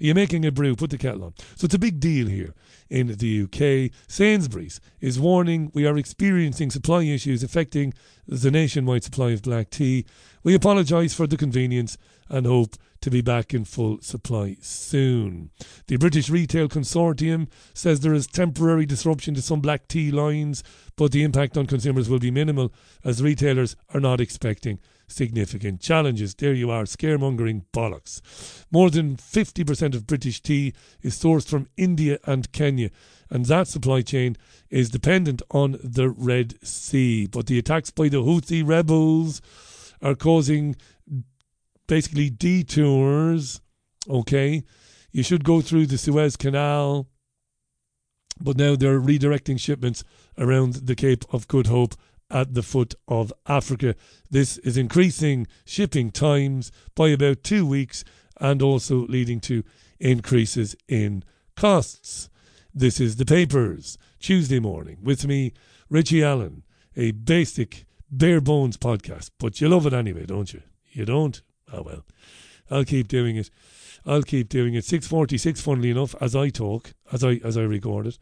You're 0.00 0.14
making 0.14 0.46
a 0.46 0.50
brew, 0.50 0.74
put 0.74 0.90
the 0.90 0.98
kettle 0.98 1.24
on. 1.24 1.34
So 1.56 1.66
it's 1.66 1.74
a 1.74 1.78
big 1.78 2.00
deal 2.00 2.26
here 2.26 2.54
in 2.88 3.08
the 3.18 3.42
UK. 3.42 3.92
Sainsbury's 4.08 4.80
is 5.00 5.20
warning 5.20 5.70
we 5.74 5.86
are 5.86 5.98
experiencing 5.98 6.70
supply 6.70 7.02
issues 7.02 7.42
affecting 7.42 7.92
the 8.26 8.50
nationwide 8.50 9.04
supply 9.04 9.32
of 9.32 9.42
black 9.42 9.68
tea. 9.68 10.06
We 10.42 10.54
apologise 10.54 11.12
for 11.12 11.26
the 11.26 11.36
convenience 11.36 11.98
and 12.30 12.46
hope 12.46 12.76
to 13.02 13.10
be 13.10 13.20
back 13.20 13.52
in 13.52 13.64
full 13.66 14.00
supply 14.00 14.56
soon. 14.60 15.50
The 15.86 15.96
British 15.96 16.30
Retail 16.30 16.68
Consortium 16.68 17.48
says 17.74 18.00
there 18.00 18.14
is 18.14 18.26
temporary 18.26 18.86
disruption 18.86 19.34
to 19.34 19.42
some 19.42 19.60
black 19.60 19.86
tea 19.86 20.10
lines, 20.10 20.62
but 20.96 21.12
the 21.12 21.22
impact 21.22 21.58
on 21.58 21.66
consumers 21.66 22.08
will 22.08 22.18
be 22.18 22.30
minimal 22.30 22.72
as 23.04 23.22
retailers 23.22 23.76
are 23.92 24.00
not 24.00 24.20
expecting 24.20 24.78
significant 25.10 25.80
challenges. 25.80 26.34
There 26.34 26.54
you 26.54 26.70
are, 26.70 26.84
scaremongering 26.84 27.64
bollocks. 27.72 28.20
More 28.70 28.90
than 28.90 29.16
50% 29.16 29.94
of 29.94 30.06
British 30.06 30.40
tea 30.40 30.72
is 31.02 31.14
sourced 31.14 31.48
from 31.48 31.68
India 31.76 32.18
and 32.24 32.50
Kenya, 32.52 32.90
and 33.28 33.46
that 33.46 33.68
supply 33.68 34.02
chain 34.02 34.36
is 34.70 34.90
dependent 34.90 35.42
on 35.50 35.78
the 35.82 36.08
Red 36.08 36.54
Sea. 36.66 37.26
But 37.26 37.46
the 37.46 37.58
attacks 37.58 37.90
by 37.90 38.08
the 38.08 38.22
Houthi 38.22 38.66
rebels 38.66 39.40
are 40.02 40.14
causing 40.14 40.76
basically 41.86 42.30
detours. 42.30 43.60
Okay, 44.08 44.62
you 45.12 45.22
should 45.22 45.44
go 45.44 45.60
through 45.60 45.86
the 45.86 45.98
Suez 45.98 46.36
Canal, 46.36 47.06
but 48.40 48.56
now 48.56 48.76
they're 48.76 49.00
redirecting 49.00 49.60
shipments 49.60 50.02
around 50.38 50.74
the 50.74 50.94
Cape 50.94 51.24
of 51.32 51.48
Good 51.48 51.66
Hope 51.66 51.94
at 52.30 52.54
the 52.54 52.62
foot 52.62 52.94
of 53.08 53.32
Africa. 53.46 53.94
This 54.30 54.58
is 54.58 54.76
increasing 54.76 55.46
shipping 55.64 56.10
times 56.10 56.70
by 56.94 57.08
about 57.08 57.42
two 57.42 57.66
weeks 57.66 58.04
and 58.40 58.62
also 58.62 59.06
leading 59.06 59.40
to 59.40 59.64
increases 59.98 60.76
in 60.88 61.24
costs. 61.56 62.30
This 62.72 63.00
is 63.00 63.16
the 63.16 63.24
papers, 63.24 63.98
Tuesday 64.18 64.60
morning, 64.60 64.98
with 65.02 65.26
me, 65.26 65.52
Richie 65.88 66.22
Allen, 66.22 66.62
a 66.96 67.10
basic, 67.10 67.84
bare 68.10 68.40
bones 68.40 68.76
podcast, 68.76 69.30
but 69.38 69.60
you 69.60 69.68
love 69.68 69.86
it 69.86 69.92
anyway, 69.92 70.24
don't 70.24 70.52
you? 70.52 70.62
You 70.92 71.04
don't? 71.04 71.40
Oh 71.72 71.82
well, 71.82 72.04
I'll 72.70 72.84
keep 72.84 73.08
doing 73.08 73.36
it. 73.36 73.50
I'll 74.06 74.22
keep 74.22 74.48
doing 74.48 74.74
it. 74.74 74.84
Six 74.84 75.06
forty 75.06 75.36
six. 75.36 75.60
Funnily 75.60 75.90
enough, 75.90 76.14
as 76.20 76.34
I 76.34 76.48
talk, 76.48 76.92
as 77.12 77.22
I 77.22 77.40
as 77.44 77.56
I 77.56 77.62
record 77.62 78.06
it. 78.06 78.18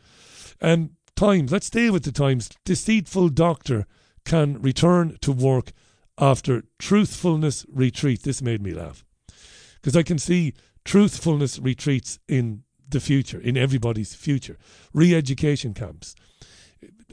Um, 0.61 0.91
times. 1.15 1.53
Let's 1.53 1.67
stay 1.67 1.91
with 1.91 2.05
the 2.05 2.13
times. 2.13 2.51
Deceitful 2.65 3.31
doctor 3.31 3.87
can 4.29 4.61
return 4.61 5.17
to 5.23 5.33
work 5.33 5.73
after 6.19 6.63
truthfulness 6.79 7.65
retreat. 7.73 8.23
This 8.23 8.43
made 8.43 8.63
me 8.63 8.73
laugh 8.73 9.05
because 9.77 9.97
I 9.97 10.03
can 10.03 10.19
see 10.19 10.53
truthfulness 10.85 11.59
retreats 11.59 12.19
in 12.29 12.63
the 12.87 13.01
future, 13.01 13.41
in 13.41 13.57
everybody's 13.57 14.15
future. 14.15 14.59
Re 14.93 15.15
education 15.15 15.73
camps. 15.73 16.15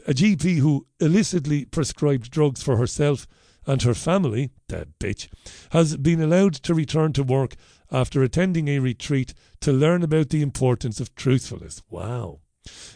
A 0.08 0.13
GP 0.13 0.58
who 0.58 0.86
illicitly 0.99 1.63
prescribed 1.65 2.30
drugs 2.30 2.62
for 2.62 2.75
herself 2.75 3.25
and 3.65 3.82
her 3.82 3.93
family, 3.93 4.51
that 4.67 4.99
bitch, 4.99 5.30
has 5.71 5.97
been 5.97 6.21
allowed 6.21 6.54
to 6.54 6.73
return 6.73 7.13
to 7.13 7.23
work 7.23 7.56
after 7.91 8.23
attending 8.23 8.67
a 8.67 8.80
retreat 8.80 9.34
to 9.62 9.71
learn 9.71 10.04
about 10.04 10.30
the 10.30 10.41
importance 10.41 10.99
of 10.99 11.15
truthfulness. 11.15 11.82
Wow. 11.89 12.41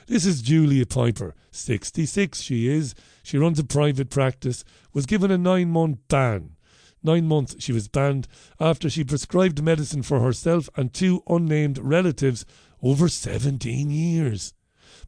This 0.08 0.25
is 0.25 0.41
Julia 0.41 0.86
Piper, 0.86 1.36
66 1.51 2.41
she 2.41 2.67
is. 2.67 2.95
She 3.23 3.38
runs 3.38 3.60
a 3.60 3.63
private 3.63 4.10
practice, 4.10 4.63
was 4.93 5.05
given 5.05 5.29
a 5.29 5.38
nine 5.38 5.69
month 5.69 5.99
ban. 6.08 6.55
Nine 7.03 7.27
months 7.27 7.55
she 7.60 7.71
was 7.71 7.88
banned 7.88 8.27
after 8.60 8.89
she 8.89 9.03
prescribed 9.03 9.63
medicine 9.63 10.03
for 10.03 10.19
herself 10.19 10.69
and 10.75 10.93
two 10.93 11.23
unnamed 11.27 11.77
relatives 11.77 12.45
over 12.82 13.08
17 13.08 13.89
years. 13.89 14.53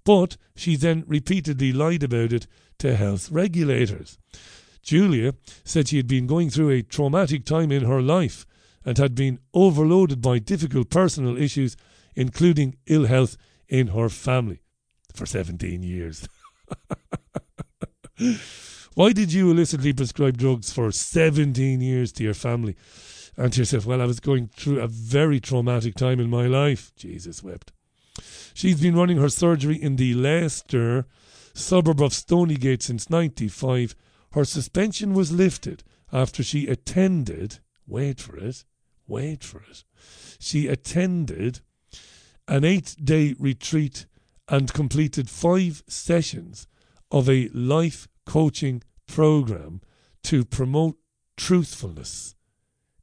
But 0.04 0.38
she 0.56 0.76
then 0.76 1.04
repeatedly 1.08 1.74
lied 1.74 2.04
about 2.04 2.32
it 2.32 2.48
to 2.80 2.96
health 2.96 3.32
regulators. 3.32 4.18
Julia 4.82 5.34
said 5.64 5.88
she 5.88 5.98
had 5.98 6.08
been 6.08 6.28
going 6.28 6.50
through 6.50 6.70
a 6.70 6.82
traumatic 6.82 7.46
time 7.46 7.72
in 7.72 7.86
her 7.86 8.02
life 8.02 8.46
and 8.84 8.98
had 8.98 9.14
been 9.14 9.40
overloaded 9.54 10.22
by 10.22 10.40
difficult 10.40 10.90
personal 10.90 11.38
issues, 11.38 11.78
including 12.16 12.78
ill 12.88 13.06
health 13.06 13.38
in 13.72 13.88
her 13.88 14.10
family 14.10 14.62
for 15.16 15.26
17 15.26 15.82
years. 15.82 16.28
Why 18.94 19.14
did 19.14 19.32
you 19.32 19.50
illicitly 19.50 19.94
prescribe 19.94 20.38
drugs 20.38 20.72
for 20.72 20.92
17 20.92 21.80
years 21.82 22.12
to 22.12 22.24
your 22.24 22.34
family? 22.34 22.76
And 23.38 23.54
to 23.54 23.62
yourself, 23.62 23.86
well, 23.86 24.02
I 24.02 24.06
was 24.06 24.20
going 24.20 24.50
through 24.50 24.82
a 24.82 24.88
very 24.88 25.40
traumatic 25.40 25.96
time 25.96 26.20
in 26.20 26.30
my 26.30 26.48
life. 26.48 26.92
Jesus 26.98 27.42
wept. 27.42 27.72
She's 28.54 28.82
been 28.82 28.96
running 28.96 29.18
her 29.18 29.30
surgery 29.30 29.82
in 29.82 29.96
the 29.96 30.14
Leicester 30.14 31.06
suburb 31.54 32.02
of 32.02 32.12
Stonygate 32.12 32.84
since 32.84 33.10
95. 33.10 33.96
Her 34.34 34.44
suspension 34.44 35.14
was 35.14 35.32
lifted 35.32 35.84
after 36.12 36.44
she 36.44 36.68
attended, 36.68 37.60
wait 37.88 38.20
for 38.20 38.36
it, 38.38 38.66
wait 39.08 39.44
for 39.46 39.64
it, 39.70 39.86
she 40.40 40.68
attended 40.68 41.62
an 42.52 42.66
eight 42.66 42.98
day 43.02 43.34
retreat 43.40 44.06
and 44.50 44.74
completed 44.74 45.30
five 45.30 45.82
sessions 45.88 46.68
of 47.10 47.30
a 47.30 47.48
life 47.54 48.10
coaching 48.26 48.84
program 49.08 49.80
to 50.22 50.44
promote 50.44 50.98
truthfulness. 51.38 52.36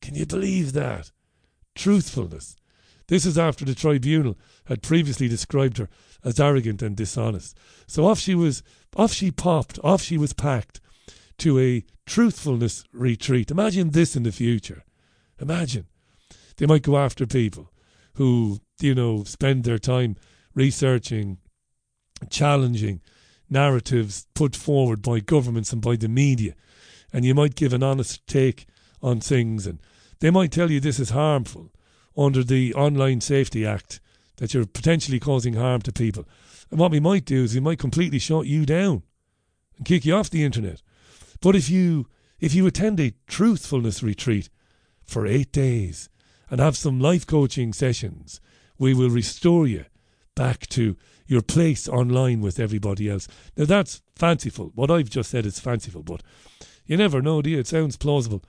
Can 0.02 0.14
you 0.14 0.26
believe 0.26 0.74
that? 0.74 1.12
Truthfulness. 1.74 2.56
This 3.06 3.24
is 3.24 3.38
after 3.38 3.64
the 3.64 3.74
tribunal 3.74 4.36
had 4.66 4.82
previously 4.82 5.28
described 5.28 5.78
her 5.78 5.88
as 6.22 6.38
arrogant 6.38 6.82
and 6.82 6.94
dishonest. 6.94 7.56
So 7.86 8.06
off 8.06 8.18
she 8.18 8.34
was, 8.34 8.62
off 8.96 9.14
she 9.14 9.30
popped, 9.30 9.78
off 9.82 10.02
she 10.02 10.18
was 10.18 10.34
packed 10.34 10.78
to 11.38 11.58
a 11.58 11.86
truthfulness 12.04 12.84
retreat. 12.92 13.50
Imagine 13.50 13.90
this 13.90 14.14
in 14.14 14.24
the 14.24 14.32
future. 14.32 14.84
Imagine. 15.40 15.86
They 16.58 16.66
might 16.66 16.82
go 16.82 16.98
after 16.98 17.26
people 17.26 17.72
who, 18.16 18.60
you 18.80 18.94
know, 18.94 19.24
spend 19.24 19.64
their 19.64 19.78
time 19.78 20.16
researching, 20.54 21.38
challenging 22.30 23.00
narratives 23.50 24.26
put 24.34 24.54
forward 24.54 25.02
by 25.02 25.20
governments 25.20 25.72
and 25.72 25.80
by 25.80 25.96
the 25.96 26.08
media. 26.08 26.54
And 27.12 27.24
you 27.24 27.34
might 27.34 27.54
give 27.54 27.72
an 27.72 27.82
honest 27.82 28.26
take 28.26 28.66
on 29.02 29.20
things, 29.20 29.66
and 29.66 29.78
they 30.20 30.30
might 30.30 30.52
tell 30.52 30.70
you 30.70 30.80
this 30.80 31.00
is 31.00 31.10
harmful 31.10 31.72
under 32.16 32.42
the 32.42 32.74
Online 32.74 33.20
Safety 33.20 33.64
Act, 33.64 34.00
that 34.36 34.52
you're 34.52 34.66
potentially 34.66 35.20
causing 35.20 35.54
harm 35.54 35.80
to 35.82 35.92
people. 35.92 36.26
And 36.70 36.78
what 36.78 36.90
we 36.90 37.00
might 37.00 37.24
do 37.24 37.44
is 37.44 37.54
we 37.54 37.60
might 37.60 37.78
completely 37.78 38.18
shut 38.18 38.46
you 38.46 38.66
down 38.66 39.02
and 39.76 39.86
kick 39.86 40.04
you 40.04 40.14
off 40.14 40.28
the 40.28 40.44
internet. 40.44 40.82
But 41.40 41.54
if 41.56 41.70
you 41.70 42.06
if 42.40 42.54
you 42.54 42.66
attend 42.66 43.00
a 43.00 43.14
truthfulness 43.26 44.02
retreat 44.02 44.48
for 45.02 45.26
eight 45.26 45.50
days 45.50 46.08
and 46.50 46.60
have 46.60 46.76
some 46.76 47.00
life 47.00 47.26
coaching 47.26 47.72
sessions, 47.72 48.40
we 48.78 48.94
will 48.94 49.10
restore 49.10 49.66
you 49.66 49.84
back 50.34 50.66
to 50.68 50.96
your 51.26 51.42
place 51.42 51.88
online 51.88 52.40
with 52.40 52.58
everybody 52.58 53.08
else. 53.10 53.28
Now 53.56 53.64
that's 53.64 54.02
fanciful. 54.14 54.72
What 54.74 54.90
I've 54.90 55.10
just 55.10 55.30
said 55.30 55.46
is 55.46 55.60
fanciful, 55.60 56.02
but 56.02 56.22
you 56.86 56.96
never 56.96 57.20
know, 57.20 57.42
do 57.42 57.50
you? 57.50 57.58
It 57.58 57.66
sounds 57.66 57.96
plausible 57.96 58.42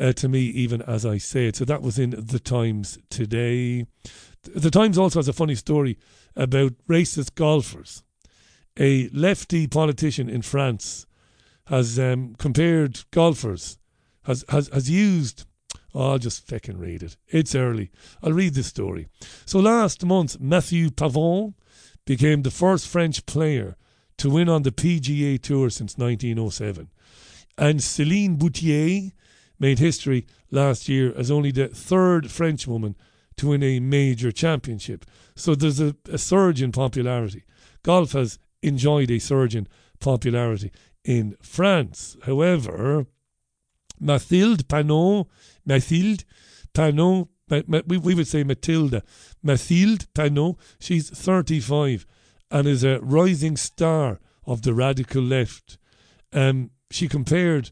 uh, 0.00 0.12
to 0.14 0.28
me, 0.28 0.40
even 0.40 0.82
as 0.82 1.04
I 1.04 1.18
say 1.18 1.48
it. 1.48 1.56
So 1.56 1.64
that 1.66 1.82
was 1.82 1.98
in 1.98 2.10
the 2.10 2.40
Times 2.40 2.98
today. 3.10 3.86
The 4.42 4.70
Times 4.70 4.98
also 4.98 5.18
has 5.18 5.28
a 5.28 5.32
funny 5.32 5.54
story 5.54 5.98
about 6.34 6.72
racist 6.88 7.34
golfers. 7.34 8.02
A 8.78 9.08
lefty 9.10 9.66
politician 9.66 10.28
in 10.28 10.42
France 10.42 11.06
has 11.66 11.98
um, 11.98 12.34
compared 12.38 13.04
golfers, 13.10 13.78
has, 14.24 14.44
has, 14.48 14.68
has 14.68 14.90
used. 14.90 15.44
I'll 15.94 16.18
just 16.18 16.46
fucking 16.46 16.78
read 16.78 17.02
it. 17.02 17.16
It's 17.28 17.54
early. 17.54 17.90
I'll 18.22 18.32
read 18.32 18.54
this 18.54 18.66
story. 18.66 19.08
So 19.46 19.60
last 19.60 20.04
month, 20.04 20.40
Mathieu 20.40 20.90
Pavon 20.90 21.54
became 22.04 22.42
the 22.42 22.50
first 22.50 22.88
French 22.88 23.24
player 23.26 23.76
to 24.18 24.30
win 24.30 24.48
on 24.48 24.62
the 24.62 24.72
PGA 24.72 25.40
Tour 25.40 25.70
since 25.70 25.96
1907. 25.96 26.88
And 27.56 27.80
Céline 27.80 28.38
Boutier 28.38 29.12
made 29.58 29.78
history 29.78 30.26
last 30.50 30.88
year 30.88 31.12
as 31.16 31.30
only 31.30 31.52
the 31.52 31.68
third 31.68 32.30
French 32.30 32.66
woman 32.66 32.96
to 33.36 33.48
win 33.48 33.62
a 33.62 33.80
major 33.80 34.32
championship. 34.32 35.04
So 35.36 35.54
there's 35.54 35.80
a, 35.80 35.96
a 36.10 36.18
surge 36.18 36.62
in 36.62 36.72
popularity. 36.72 37.44
Golf 37.82 38.12
has 38.12 38.38
enjoyed 38.62 39.10
a 39.10 39.18
surge 39.18 39.54
in 39.54 39.68
popularity 40.00 40.72
in 41.04 41.36
France. 41.42 42.16
However, 42.22 43.06
Mathilde 44.04 44.68
Panot, 44.68 45.26
Mathilde 45.64 46.24
Panot, 46.74 47.28
we, 47.48 47.98
we 47.98 48.14
would 48.14 48.26
say 48.26 48.44
Matilda, 48.44 49.02
Mathilde 49.42 50.06
Panot, 50.14 50.56
she's 50.78 51.10
35 51.10 52.06
and 52.50 52.68
is 52.68 52.84
a 52.84 53.00
rising 53.00 53.56
star 53.56 54.20
of 54.46 54.62
the 54.62 54.74
radical 54.74 55.22
left. 55.22 55.78
Um, 56.32 56.70
she 56.90 57.08
compared 57.08 57.70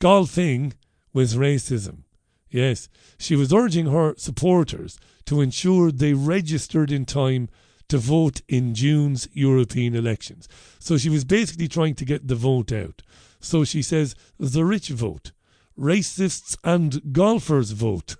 golfing 0.00 0.74
with 1.12 1.34
racism. 1.34 2.02
Yes, 2.50 2.88
she 3.18 3.34
was 3.34 3.52
urging 3.52 3.86
her 3.86 4.14
supporters 4.16 4.98
to 5.26 5.40
ensure 5.40 5.90
they 5.90 6.12
registered 6.12 6.92
in 6.92 7.04
time 7.04 7.48
to 7.88 7.98
vote 7.98 8.42
in 8.48 8.74
June's 8.74 9.28
European 9.32 9.94
elections. 9.94 10.48
So 10.78 10.96
she 10.96 11.08
was 11.08 11.24
basically 11.24 11.68
trying 11.68 11.94
to 11.96 12.04
get 12.04 12.28
the 12.28 12.34
vote 12.34 12.72
out. 12.72 13.02
So 13.40 13.64
she 13.64 13.82
says 13.82 14.14
the 14.38 14.64
rich 14.64 14.88
vote, 14.88 15.32
racists 15.78 16.56
and 16.64 17.12
golfers 17.12 17.72
vote. 17.72 18.16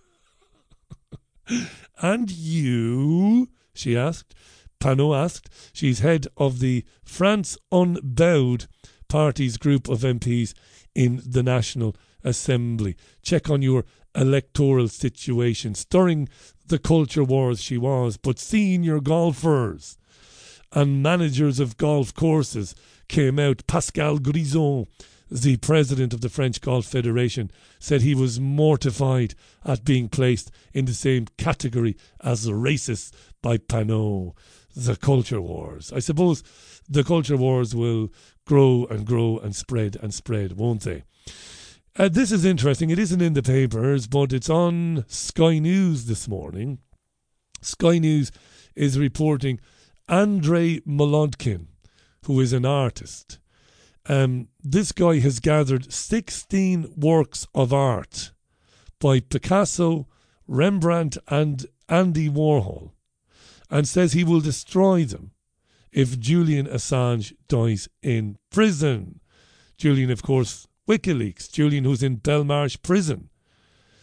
and 2.02 2.30
you, 2.30 3.48
she 3.74 3.96
asked. 3.96 4.34
Panot 4.80 5.16
asked. 5.16 5.48
She's 5.72 6.00
head 6.00 6.26
of 6.36 6.60
the 6.60 6.84
France 7.04 7.56
Unbowed 7.72 8.66
Party's 9.08 9.56
group 9.56 9.88
of 9.88 10.00
MPs 10.00 10.54
in 10.94 11.22
the 11.24 11.42
National 11.42 11.96
Assembly. 12.22 12.96
Check 13.22 13.50
on 13.50 13.62
your 13.62 13.84
electoral 14.14 14.88
situation. 14.88 15.74
Stirring 15.74 16.28
the 16.66 16.78
culture 16.78 17.24
wars 17.24 17.60
she 17.60 17.78
was, 17.78 18.16
but 18.16 18.38
senior 18.38 19.00
golfers 19.00 19.98
and 20.72 21.02
managers 21.02 21.60
of 21.60 21.76
golf 21.76 22.14
courses 22.14 22.74
came 23.08 23.38
out. 23.38 23.66
Pascal 23.66 24.18
Grizot, 24.18 24.88
the 25.30 25.56
president 25.56 26.12
of 26.12 26.20
the 26.20 26.28
French 26.28 26.60
Golf 26.60 26.86
Federation, 26.86 27.50
said 27.78 28.02
he 28.02 28.14
was 28.14 28.40
mortified 28.40 29.34
at 29.64 29.84
being 29.84 30.08
placed 30.08 30.50
in 30.72 30.84
the 30.84 30.94
same 30.94 31.26
category 31.38 31.96
as 32.20 32.46
racist 32.46 33.12
by 33.42 33.58
Panot. 33.58 34.34
The 34.76 34.96
culture 34.96 35.40
wars. 35.40 35.92
I 35.92 36.00
suppose 36.00 36.42
the 36.88 37.04
culture 37.04 37.36
wars 37.36 37.74
will 37.74 38.12
grow 38.44 38.86
and 38.90 39.06
grow 39.06 39.38
and 39.38 39.54
spread 39.54 39.96
and 40.02 40.12
spread, 40.12 40.54
won't 40.54 40.82
they? 40.82 41.04
Uh, 41.96 42.08
this 42.08 42.32
is 42.32 42.44
interesting. 42.44 42.90
It 42.90 42.98
isn't 42.98 43.22
in 43.22 43.34
the 43.34 43.42
papers, 43.42 44.08
but 44.08 44.32
it's 44.32 44.50
on 44.50 45.04
Sky 45.06 45.60
News 45.60 46.06
this 46.06 46.26
morning. 46.26 46.78
Sky 47.60 47.98
News 47.98 48.32
is 48.74 48.98
reporting 48.98 49.60
Andrei 50.08 50.80
Molodkin, 50.80 51.68
who 52.26 52.40
is 52.40 52.52
an 52.52 52.66
artist. 52.66 53.38
Um, 54.06 54.48
this 54.62 54.92
guy 54.92 55.18
has 55.20 55.40
gathered 55.40 55.92
16 55.92 56.94
works 56.96 57.46
of 57.54 57.72
art 57.72 58.32
by 59.00 59.20
Picasso, 59.20 60.08
Rembrandt, 60.46 61.16
and 61.28 61.66
Andy 61.88 62.28
Warhol, 62.28 62.92
and 63.70 63.88
says 63.88 64.12
he 64.12 64.24
will 64.24 64.40
destroy 64.40 65.04
them 65.04 65.32
if 65.90 66.18
Julian 66.18 66.66
Assange 66.66 67.32
dies 67.48 67.88
in 68.02 68.36
prison. 68.50 69.20
Julian, 69.78 70.10
of 70.10 70.22
course, 70.22 70.66
WikiLeaks, 70.88 71.50
Julian, 71.50 71.84
who's 71.84 72.02
in 72.02 72.18
Belmarsh 72.18 72.82
prison. 72.82 73.30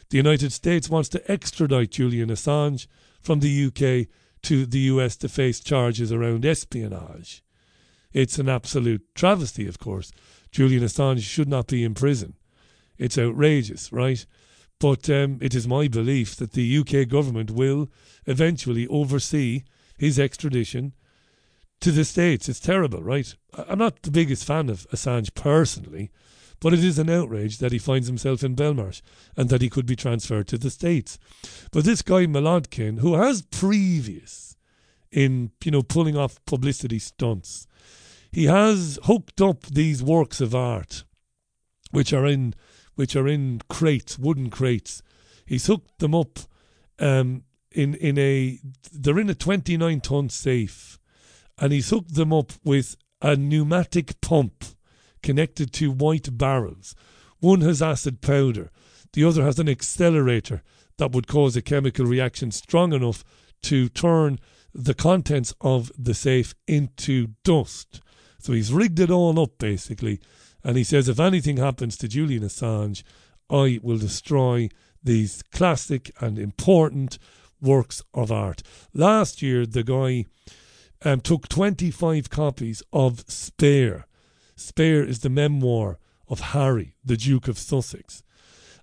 The 0.09 0.17
United 0.17 0.51
States 0.51 0.89
wants 0.89 1.09
to 1.09 1.31
extradite 1.31 1.91
Julian 1.91 2.29
Assange 2.29 2.87
from 3.21 3.39
the 3.39 3.67
UK 3.67 4.07
to 4.43 4.65
the 4.65 4.79
US 4.79 5.15
to 5.17 5.29
face 5.29 5.59
charges 5.59 6.11
around 6.11 6.45
espionage. 6.45 7.43
It's 8.13 8.37
an 8.39 8.49
absolute 8.49 9.03
travesty, 9.15 9.67
of 9.67 9.79
course. 9.79 10.11
Julian 10.51 10.83
Assange 10.83 11.21
should 11.21 11.47
not 11.47 11.67
be 11.67 11.83
in 11.83 11.93
prison. 11.93 12.33
It's 12.97 13.17
outrageous, 13.17 13.91
right? 13.91 14.25
But 14.79 15.09
um, 15.09 15.37
it 15.41 15.55
is 15.55 15.67
my 15.67 15.87
belief 15.87 16.35
that 16.37 16.53
the 16.53 16.77
UK 16.79 17.07
government 17.07 17.51
will 17.51 17.89
eventually 18.25 18.87
oversee 18.87 19.63
his 19.97 20.19
extradition 20.19 20.93
to 21.79 21.91
the 21.91 22.05
States. 22.05 22.49
It's 22.49 22.59
terrible, 22.59 23.03
right? 23.03 23.33
I'm 23.53 23.79
not 23.79 24.01
the 24.01 24.11
biggest 24.11 24.45
fan 24.45 24.69
of 24.69 24.87
Assange 24.91 25.33
personally, 25.35 26.11
but 26.59 26.73
it 26.73 26.83
is 26.83 26.99
an 26.99 27.09
outrage 27.09 27.57
that 27.57 27.71
he 27.71 27.79
finds 27.79 28.07
himself 28.07 28.43
in 28.43 28.55
Belmarsh 28.55 29.01
and 29.35 29.49
that 29.49 29.61
he 29.61 29.69
could 29.69 29.85
be 29.85 29.95
transferred 29.95 30.47
to 30.49 30.57
the 30.57 30.69
States. 30.69 31.17
But 31.71 31.83
this 31.83 32.01
guy 32.01 32.25
Molodkin, 32.27 32.99
who 32.99 33.15
has 33.15 33.41
previous 33.41 34.55
in, 35.11 35.51
you 35.63 35.71
know, 35.71 35.81
pulling 35.81 36.15
off 36.15 36.43
publicity 36.45 36.99
stunts, 36.99 37.67
he 38.31 38.45
has 38.45 38.97
hooked 39.03 39.41
up 39.41 39.63
these 39.63 40.01
works 40.01 40.39
of 40.41 40.55
art, 40.55 41.03
which 41.91 42.13
are 42.13 42.25
in 42.25 42.53
which 42.95 43.15
are 43.15 43.27
in 43.27 43.61
crates, 43.69 44.19
wooden 44.19 44.49
crates. 44.49 45.01
He's 45.45 45.67
hooked 45.67 45.99
them 45.99 46.15
up 46.15 46.39
um, 46.99 47.43
in 47.71 47.95
in 47.95 48.17
a 48.17 48.59
they're 48.93 49.19
in 49.19 49.29
a 49.29 49.35
twenty 49.35 49.77
nine 49.77 50.01
ton 50.01 50.29
safe, 50.29 50.99
and 51.57 51.73
he's 51.73 51.89
hooked 51.89 52.15
them 52.15 52.31
up 52.31 52.53
with 52.63 52.95
a 53.21 53.35
pneumatic 53.35 54.19
pump 54.21 54.63
connected 55.21 55.71
to 55.73 55.91
white 55.91 56.37
barrels. 56.37 56.95
One 57.39 57.61
has 57.61 57.81
acid 57.81 58.21
powder, 58.21 58.71
The 59.13 59.23
other 59.25 59.43
has 59.43 59.59
an 59.59 59.69
accelerator 59.69 60.63
that 60.97 61.11
would 61.11 61.27
cause 61.27 61.55
a 61.55 61.61
chemical 61.61 62.05
reaction 62.05 62.51
strong 62.51 62.93
enough 62.93 63.23
to 63.63 63.89
turn 63.89 64.39
the 64.73 64.93
contents 64.93 65.53
of 65.61 65.91
the 65.97 66.13
safe 66.13 66.55
into 66.67 67.29
dust. 67.43 68.01
So 68.41 68.53
he's 68.53 68.73
rigged 68.73 68.99
it 68.99 69.11
all 69.11 69.39
up 69.39 69.57
basically. 69.57 70.19
And 70.63 70.77
he 70.77 70.83
says 70.83 71.07
if 71.07 71.19
anything 71.19 71.57
happens 71.57 71.97
to 71.97 72.07
Julian 72.07 72.43
Assange, 72.43 73.03
I 73.49 73.79
will 73.81 73.97
destroy 73.97 74.69
these 75.03 75.43
classic 75.51 76.11
and 76.19 76.37
important 76.37 77.17
works 77.61 78.01
of 78.13 78.31
art. 78.31 78.63
Last 78.93 79.41
year, 79.41 79.65
the 79.65 79.83
guy 79.83 80.25
um, 81.03 81.21
took 81.21 81.47
25 81.47 82.29
copies 82.29 82.83
of 82.91 83.23
Spare. 83.29 84.07
Spare 84.55 85.03
is 85.03 85.19
the 85.19 85.29
memoir 85.29 85.97
of 86.27 86.39
Harry, 86.39 86.95
the 87.03 87.17
Duke 87.17 87.47
of 87.47 87.57
Sussex. 87.57 88.23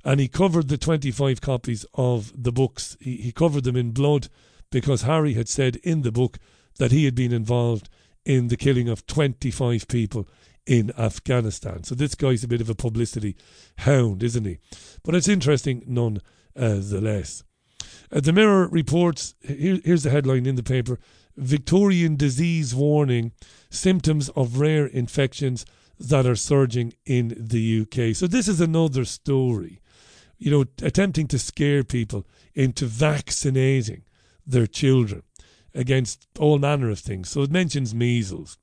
And 0.05 0.21
he 0.21 0.29
covered 0.29 0.69
the 0.69 0.79
25 0.79 1.41
copies 1.41 1.85
of 1.95 2.33
the 2.41 2.53
books. 2.53 2.97
He, 3.01 3.17
he 3.17 3.33
covered 3.33 3.65
them 3.65 3.77
in 3.77 3.91
blood 3.91 4.29
because 4.71 5.03
Harry 5.03 5.35
had 5.35 5.49
said 5.49 5.77
in 5.77 6.03
the 6.03 6.13
book 6.13 6.39
that 6.79 6.93
he 6.93 7.05
had 7.05 7.15
been 7.15 7.33
involved 7.33 7.89
in 8.29 8.49
the 8.49 8.57
killing 8.59 8.91
of 8.91 9.07
25 9.07 9.89
people 9.89 10.29
in 10.67 10.93
Afghanistan. 10.99 11.83
So 11.83 11.95
this 11.95 12.15
guy's 12.15 12.45
a 12.45 12.49
bit 12.49 12.61
of 12.61 12.69
a 12.69 12.75
publicity 12.75 13.35
hound, 13.79 14.23
isn't 14.23 14.45
he? 14.45 14.59
But 15.03 15.15
it's 15.15 15.29
interesting 15.29 15.83
nonetheless. 15.87 17.43
Uh, 18.13 18.21
the 18.21 18.35
Mirror 18.35 18.69
reports 18.69 19.35
here, 19.41 19.81
here's 19.83 20.03
the 20.03 20.11
headline 20.11 20.45
in 20.45 20.57
the 20.57 20.63
paper 20.63 21.01
Victorian 21.39 22.17
disease 22.17 22.75
warning 22.75 23.33
symptoms 23.71 24.29
of 24.31 24.61
rare 24.61 24.87
infections 24.87 25.65
that 25.99 26.27
are 26.27 26.37
surging 26.37 26.93
in 27.07 27.35
the 27.35 27.81
UK. 27.81 28.15
So 28.15 28.27
this 28.27 28.47
is 28.47 28.61
another 28.61 29.07
story, 29.07 29.81
you 30.37 30.51
know, 30.51 30.67
attempting 30.83 31.29
to 31.29 31.39
scare 31.39 31.83
people 31.83 32.27
into 32.55 32.85
vaccinating 32.85 34.03
their 34.47 34.67
children 34.67 35.23
against 35.79 36.27
all 36.39 36.59
manner 36.59 36.91
of 36.91 36.99
things. 36.99 37.31
So 37.31 37.43
it 37.43 37.51
mentions 37.51 37.95
measles. 37.95 38.59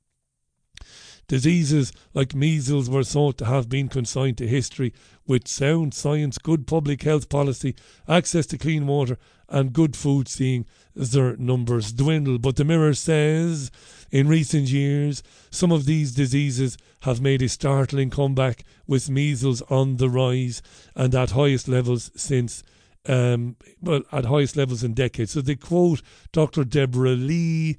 Diseases 1.28 1.92
like 2.14 2.36
measles 2.36 2.88
were 2.88 3.02
thought 3.02 3.36
to 3.38 3.46
have 3.46 3.68
been 3.68 3.88
consigned 3.88 4.38
to 4.38 4.46
history 4.46 4.92
with 5.26 5.48
sound 5.48 5.92
science, 5.92 6.38
good 6.38 6.68
public 6.68 7.02
health 7.02 7.28
policy, 7.28 7.74
access 8.06 8.46
to 8.46 8.58
clean 8.58 8.86
water, 8.86 9.18
and 9.48 9.72
good 9.72 9.96
food, 9.96 10.28
seeing 10.28 10.66
their 10.94 11.36
numbers 11.36 11.92
dwindle. 11.92 12.38
But 12.38 12.56
the 12.56 12.64
Mirror 12.64 12.94
says 12.94 13.72
in 14.12 14.28
recent 14.28 14.68
years, 14.68 15.22
some 15.50 15.72
of 15.72 15.84
these 15.84 16.14
diseases 16.14 16.76
have 17.00 17.20
made 17.20 17.42
a 17.42 17.48
startling 17.48 18.10
comeback, 18.10 18.64
with 18.86 19.10
measles 19.10 19.62
on 19.62 19.96
the 19.96 20.08
rise 20.08 20.62
and 20.94 21.12
at 21.12 21.30
highest 21.30 21.66
levels 21.66 22.10
since 22.14 22.62
um, 23.08 23.56
well, 23.80 24.02
at 24.12 24.24
highest 24.24 24.56
levels 24.56 24.82
in 24.82 24.94
decades. 24.94 25.32
So 25.32 25.40
they 25.40 25.56
quote 25.56 26.02
Dr. 26.32 26.64
Deborah 26.64 27.10
Lee 27.10 27.76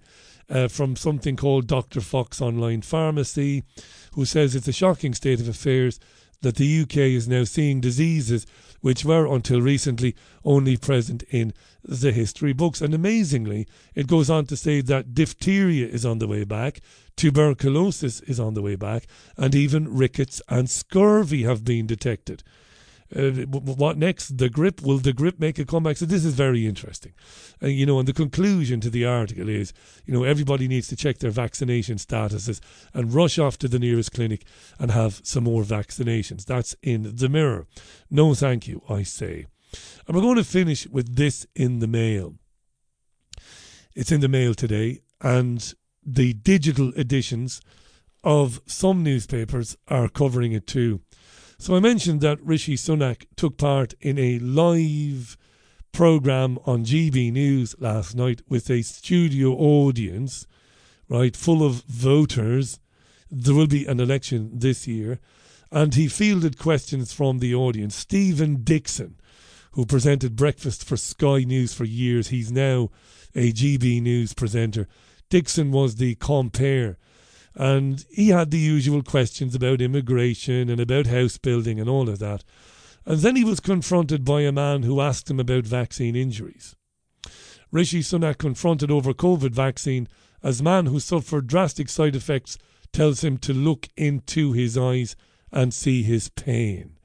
uh, 0.49 0.67
from 0.67 0.95
something 0.95 1.35
called 1.35 1.67
Dr. 1.67 2.01
Fox 2.01 2.41
Online 2.41 2.81
Pharmacy, 2.81 3.63
who 4.13 4.25
says 4.25 4.55
it's 4.55 4.67
a 4.67 4.73
shocking 4.73 5.13
state 5.13 5.39
of 5.39 5.47
affairs 5.47 5.99
that 6.41 6.55
the 6.55 6.81
UK 6.81 6.97
is 6.97 7.27
now 7.27 7.43
seeing 7.43 7.81
diseases 7.81 8.45
which 8.81 9.03
were 9.03 9.25
until 9.25 9.61
recently 9.61 10.15
only 10.45 10.77
present 10.77 11.23
in 11.29 11.53
the 11.83 12.11
history 12.11 12.53
books. 12.53 12.79
And 12.79 12.93
amazingly, 12.93 13.67
it 13.95 14.07
goes 14.07 14.29
on 14.29 14.45
to 14.45 14.55
say 14.55 14.81
that 14.81 15.13
diphtheria 15.13 15.87
is 15.87 16.05
on 16.05 16.19
the 16.19 16.27
way 16.27 16.43
back, 16.43 16.81
tuberculosis 17.15 18.21
is 18.21 18.39
on 18.39 18.53
the 18.53 18.61
way 18.61 18.75
back, 18.75 19.07
and 19.35 19.55
even 19.55 19.95
rickets 19.95 20.41
and 20.47 20.69
scurvy 20.69 21.43
have 21.43 21.65
been 21.65 21.87
detected. 21.87 22.43
Uh, 23.15 23.31
what 23.47 23.97
next? 23.97 24.37
The 24.37 24.49
grip? 24.49 24.81
Will 24.81 24.97
the 24.97 25.13
grip 25.13 25.39
make 25.39 25.57
a 25.59 25.65
comeback? 25.65 25.97
So 25.97 26.05
this 26.05 26.25
is 26.25 26.33
very 26.33 26.67
interesting. 26.67 27.13
Uh, 27.63 27.67
you 27.67 27.85
know, 27.85 27.99
and 27.99 28.07
the 28.07 28.13
conclusion 28.13 28.81
to 28.81 28.89
the 28.89 29.05
article 29.05 29.47
is, 29.47 29.73
you 30.05 30.13
know, 30.13 30.23
everybody 30.23 30.67
needs 30.67 30.87
to 30.89 30.95
check 30.95 31.19
their 31.19 31.31
vaccination 31.31 31.97
statuses 31.97 32.59
and 32.93 33.13
rush 33.13 33.39
off 33.39 33.57
to 33.59 33.67
the 33.67 33.79
nearest 33.79 34.11
clinic 34.11 34.45
and 34.77 34.91
have 34.91 35.21
some 35.23 35.45
more 35.45 35.63
vaccinations. 35.63 36.45
That's 36.45 36.75
in 36.81 37.15
the 37.15 37.29
mirror. 37.29 37.65
No, 38.09 38.33
thank 38.33 38.67
you, 38.67 38.81
I 38.89 39.03
say. 39.03 39.45
And 40.05 40.15
we're 40.15 40.21
going 40.21 40.35
to 40.35 40.43
finish 40.43 40.87
with 40.87 41.15
this 41.15 41.45
in 41.55 41.79
the 41.79 41.87
mail. 41.87 42.35
It's 43.95 44.11
in 44.11 44.21
the 44.21 44.27
mail 44.27 44.53
today, 44.53 45.01
and 45.21 45.73
the 46.05 46.33
digital 46.33 46.93
editions 46.97 47.61
of 48.23 48.61
some 48.65 49.03
newspapers 49.03 49.77
are 49.87 50.09
covering 50.09 50.51
it 50.51 50.67
too. 50.67 51.01
So 51.59 51.75
I 51.75 51.79
mentioned 51.79 52.21
that 52.21 52.41
Rishi 52.43 52.75
Sunak 52.75 53.25
took 53.35 53.57
part 53.57 53.95
in 53.99 54.19
a 54.19 54.37
live 54.37 55.37
program 55.91 56.59
on 56.65 56.85
GB 56.85 57.33
News 57.33 57.75
last 57.79 58.15
night 58.15 58.43
with 58.47 58.69
a 58.69 58.83
studio 58.83 59.53
audience, 59.53 60.45
right, 61.09 61.35
full 61.35 61.65
of 61.65 61.81
voters. 61.87 62.79
There 63.31 63.55
will 63.55 63.67
be 63.67 63.87
an 63.87 63.99
election 63.99 64.51
this 64.53 64.87
year. 64.87 65.19
And 65.71 65.95
he 65.95 66.07
fielded 66.07 66.59
questions 66.59 67.11
from 67.11 67.39
the 67.39 67.55
audience. 67.55 67.95
Stephen 67.95 68.63
Dixon, 68.63 69.15
who 69.71 69.85
presented 69.85 70.35
breakfast 70.35 70.83
for 70.83 70.95
Sky 70.95 71.39
News 71.39 71.73
for 71.73 71.85
years, 71.85 72.27
he's 72.27 72.51
now 72.51 72.91
a 73.33 73.51
GB 73.51 73.99
News 74.03 74.33
presenter. 74.33 74.87
Dixon 75.31 75.71
was 75.71 75.95
the 75.95 76.13
compere 76.15 76.97
and 77.57 78.05
he 78.11 78.29
had 78.29 78.51
the 78.51 78.59
usual 78.59 79.01
questions 79.01 79.55
about 79.55 79.81
immigration 79.81 80.69
and 80.69 80.79
about 80.79 81.07
house 81.07 81.39
building 81.39 81.79
and 81.79 81.89
all 81.89 82.07
of 82.07 82.19
that. 82.19 82.43
And 83.03 83.19
then 83.19 83.35
he 83.35 83.43
was 83.43 83.59
confronted 83.59 84.23
by 84.23 84.41
a 84.41 84.51
man 84.51 84.83
who 84.83 85.01
asked 85.01 85.29
him 85.29 85.39
about 85.39 85.63
vaccine 85.65 86.15
injuries. 86.15 86.75
Rishi 87.71 88.01
Sunak 88.01 88.37
confronted 88.37 88.91
over 88.91 89.11
COVID 89.11 89.51
vaccine 89.51 90.07
as 90.43 90.61
man 90.61 90.85
who 90.85 90.99
suffered 90.99 91.47
drastic 91.47 91.89
side 91.89 92.15
effects 92.15 92.59
tells 92.93 93.23
him 93.23 93.39
to 93.39 93.53
look 93.53 93.87
into 93.97 94.53
his 94.53 94.77
eyes 94.77 95.15
and 95.51 95.73
see 95.73 96.03
his 96.03 96.29
pain. 96.29 96.97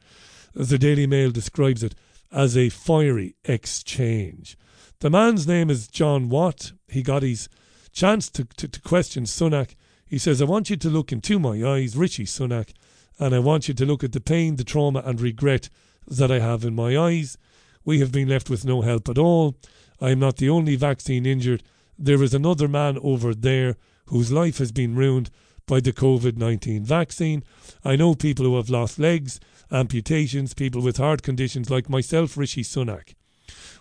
The 0.55 0.79
Daily 0.79 1.07
Mail 1.07 1.31
describes 1.31 1.83
it 1.83 1.95
as 2.31 2.59
a 2.59 2.69
fiery 2.69 3.37
exchange. 3.45 4.59
The 5.01 5.09
man's 5.09 5.47
name 5.47 5.71
is 5.71 5.88
John 5.88 6.29
Watt. 6.29 6.73
He 6.88 7.03
got 7.03 7.23
his 7.23 7.49
chance 7.91 8.29
to, 8.31 8.45
to, 8.45 8.69
to 8.69 8.81
question 8.83 9.25
Sunak 9.25 9.77
he 10.12 10.18
says, 10.18 10.42
I 10.42 10.44
want 10.44 10.68
you 10.68 10.77
to 10.77 10.90
look 10.90 11.11
into 11.11 11.38
my 11.38 11.64
eyes, 11.66 11.96
Rishi 11.96 12.27
Sunak, 12.27 12.75
and 13.18 13.35
I 13.35 13.38
want 13.38 13.66
you 13.66 13.72
to 13.72 13.87
look 13.87 14.05
at 14.05 14.12
the 14.12 14.20
pain, 14.20 14.57
the 14.57 14.62
trauma, 14.62 15.03
and 15.07 15.18
regret 15.18 15.70
that 16.07 16.31
I 16.31 16.38
have 16.38 16.64
in 16.64 16.75
my 16.75 16.98
eyes. 16.98 17.38
We 17.87 18.01
have 18.01 18.12
been 18.12 18.29
left 18.29 18.51
with 18.51 18.66
no 18.66 18.83
help 18.83 19.09
at 19.09 19.16
all. 19.16 19.57
I 20.03 20.11
am 20.11 20.18
not 20.18 20.37
the 20.37 20.51
only 20.51 20.77
vaccine 20.77 21.25
injured. 21.25 21.62
There 21.98 22.22
is 22.22 22.35
another 22.35 22.68
man 22.68 22.98
over 23.03 23.35
there 23.35 23.77
whose 24.09 24.31
life 24.31 24.59
has 24.59 24.70
been 24.70 24.94
ruined 24.94 25.31
by 25.66 25.81
the 25.81 25.94
COVID 25.94 26.37
19 26.37 26.85
vaccine. 26.85 27.42
I 27.83 27.96
know 27.96 28.14
people 28.14 28.44
who 28.44 28.57
have 28.57 28.68
lost 28.68 28.98
legs, 28.98 29.40
amputations, 29.70 30.53
people 30.53 30.83
with 30.83 30.98
heart 30.98 31.22
conditions 31.22 31.70
like 31.70 31.88
myself, 31.88 32.37
Rishi 32.37 32.64
Sunak. 32.64 33.14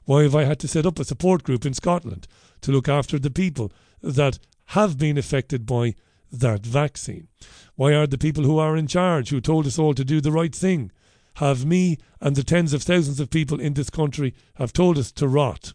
Why 0.06 0.24
have 0.24 0.36
I 0.36 0.46
had 0.46 0.60
to 0.60 0.70
set 0.70 0.86
up 0.86 0.98
a 0.98 1.04
support 1.04 1.44
group 1.44 1.65
in 1.65 1.74
Scotland 1.74 2.26
to 2.62 2.72
look 2.72 2.88
after 2.88 3.20
the 3.20 3.32
people 3.32 3.74
that 4.02 4.39
have 4.67 4.98
been 4.98 5.17
affected 5.17 5.65
by 5.65 5.96
that 6.32 6.65
vaccine? 6.65 7.28
Why 7.76 7.94
are 7.94 8.08
the 8.08 8.17
people 8.17 8.44
who 8.44 8.58
are 8.58 8.78
in 8.78 8.88
charge, 8.88 9.30
who 9.30 9.41
told 9.41 9.67
us 9.67 9.80
all 9.80 9.94
to 9.94 10.06
do 10.06 10.22
the 10.22 10.32
right 10.32 10.54
thing, 10.54 10.91
have 11.36 11.65
me 11.65 11.98
and 12.20 12.36
the 12.36 12.44
tens 12.44 12.74
of 12.74 12.84
thousands 12.84 13.20
of 13.20 13.30
people 13.30 13.60
in 13.60 13.74
this 13.74 13.89
country 13.89 14.34
have 14.56 14.74
told 14.74 14.98
us 14.98 15.12
to 15.13 15.28
rot? 15.28 15.74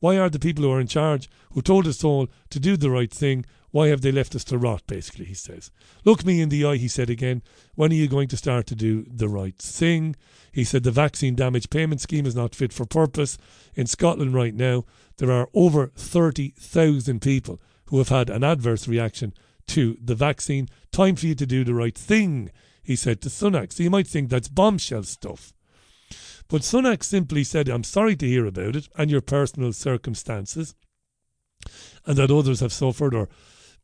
Why 0.00 0.18
are 0.18 0.28
the 0.28 0.38
people 0.38 0.64
who 0.64 0.70
are 0.70 0.80
in 0.80 0.86
charge, 0.86 1.30
who 1.52 1.62
told 1.62 1.86
us 1.86 2.04
all 2.04 2.28
to 2.50 2.60
do 2.60 2.76
the 2.76 2.90
right 2.90 3.12
thing, 3.12 3.46
why 3.70 3.88
have 3.88 4.02
they 4.02 4.12
left 4.12 4.36
us 4.36 4.44
to 4.44 4.56
rot, 4.56 4.82
basically, 4.86 5.24
he 5.24 5.34
says. 5.34 5.72
Look 6.04 6.24
me 6.24 6.40
in 6.40 6.48
the 6.48 6.64
eye, 6.64 6.76
he 6.76 6.86
said 6.86 7.10
again. 7.10 7.42
When 7.74 7.90
are 7.90 7.96
you 7.96 8.06
going 8.06 8.28
to 8.28 8.36
start 8.36 8.68
to 8.68 8.76
do 8.76 9.04
the 9.12 9.28
right 9.28 9.56
thing? 9.58 10.14
He 10.52 10.62
said 10.62 10.84
the 10.84 10.92
vaccine 10.92 11.34
damage 11.34 11.70
payment 11.70 12.00
scheme 12.00 12.24
is 12.24 12.36
not 12.36 12.54
fit 12.54 12.72
for 12.72 12.84
purpose. 12.84 13.36
In 13.74 13.86
Scotland 13.86 14.32
right 14.32 14.54
now, 14.54 14.84
there 15.16 15.32
are 15.32 15.48
over 15.54 15.90
30,000 15.96 17.20
people 17.20 17.60
who 17.86 17.98
have 17.98 18.10
had 18.10 18.30
an 18.30 18.44
adverse 18.44 18.86
reaction 18.86 19.34
to 19.68 19.96
the 20.02 20.14
vaccine. 20.14 20.68
Time 20.92 21.16
for 21.16 21.26
you 21.26 21.34
to 21.34 21.46
do 21.46 21.64
the 21.64 21.74
right 21.74 21.96
thing, 21.96 22.50
he 22.82 22.96
said 22.96 23.20
to 23.22 23.28
Sunak. 23.28 23.72
So 23.72 23.82
you 23.82 23.90
might 23.90 24.06
think 24.06 24.28
that's 24.28 24.48
bombshell 24.48 25.04
stuff. 25.04 25.52
But 26.48 26.62
Sunak 26.62 27.02
simply 27.02 27.44
said, 27.44 27.68
I'm 27.68 27.84
sorry 27.84 28.16
to 28.16 28.26
hear 28.26 28.46
about 28.46 28.76
it 28.76 28.88
and 28.96 29.10
your 29.10 29.22
personal 29.22 29.72
circumstances, 29.72 30.74
and 32.04 32.16
that 32.18 32.30
others 32.30 32.60
have 32.60 32.72
suffered 32.72 33.14
or 33.14 33.28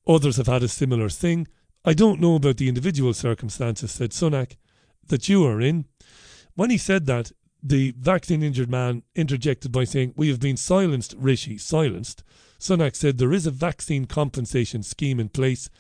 others 0.07 0.37
have 0.37 0.47
had 0.47 0.63
a 0.63 0.69
similar 0.69 1.09
thing. 1.09 1.49
I 1.85 1.95
don't 1.95 2.21
know 2.21 2.35
about 2.35 2.59
the 2.59 2.69
individual 2.69 3.15
circumstances, 3.15 3.91
said 3.91 4.11
Sunak, 4.11 4.57
that 5.07 5.29
you 5.29 5.47
are 5.47 5.61
in. 5.61 5.87
When 6.55 6.69
he 6.69 6.77
said 6.77 7.07
that, 7.07 7.33
the 7.63 7.95
vaccine 7.99 8.43
injured 8.43 8.71
man 8.71 9.03
interjected 9.15 9.73
by 9.73 9.85
saying, 9.85 10.15
We 10.17 10.29
have 10.29 10.41
been 10.41 10.57
silenced, 10.57 11.15
Rishi, 11.19 11.57
silenced. 11.59 12.23
Sunak 12.61 12.95
said 12.95 13.17
there 13.17 13.33
is 13.33 13.47
a 13.47 13.51
vaccine 13.51 14.05
compensation 14.05 14.83
scheme 14.83 15.19
in 15.19 15.31
place. 15.31 15.71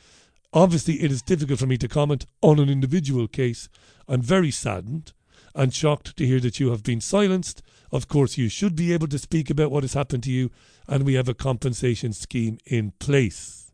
Obviously, 0.53 1.03
it 1.03 1.13
is 1.13 1.21
difficult 1.23 1.61
for 1.61 1.67
me 1.67 1.77
to 1.77 1.87
comment 1.87 2.27
on 2.41 2.59
an 2.59 2.71
individual 2.71 3.29
case. 3.29 3.69
I'm 4.09 4.23
very 4.23 4.51
saddened 4.51 5.13
and 5.55 5.75
shocked 5.75 6.17
to 6.17 6.27
hear 6.27 6.41
that 6.41 6.59
you 6.59 6.71
have 6.71 6.83
been 6.83 7.01
silenced. 7.01 7.63
Of 7.93 8.09
course, 8.09 8.39
you 8.39 8.49
should 8.49 8.75
be 8.77 8.95
able 8.95 9.09
to 9.09 9.19
speak 9.19 9.51
about 9.51 9.71
what 9.71 9.83
has 9.83 9.95
happened 9.95 10.23
to 10.25 10.33
you, 10.33 10.51
and 10.89 11.05
we 11.05 11.15
have 11.15 11.29
a 11.29 11.35
compensation 11.35 12.13
scheme 12.15 12.59
in 12.65 12.93
place. 12.99 13.73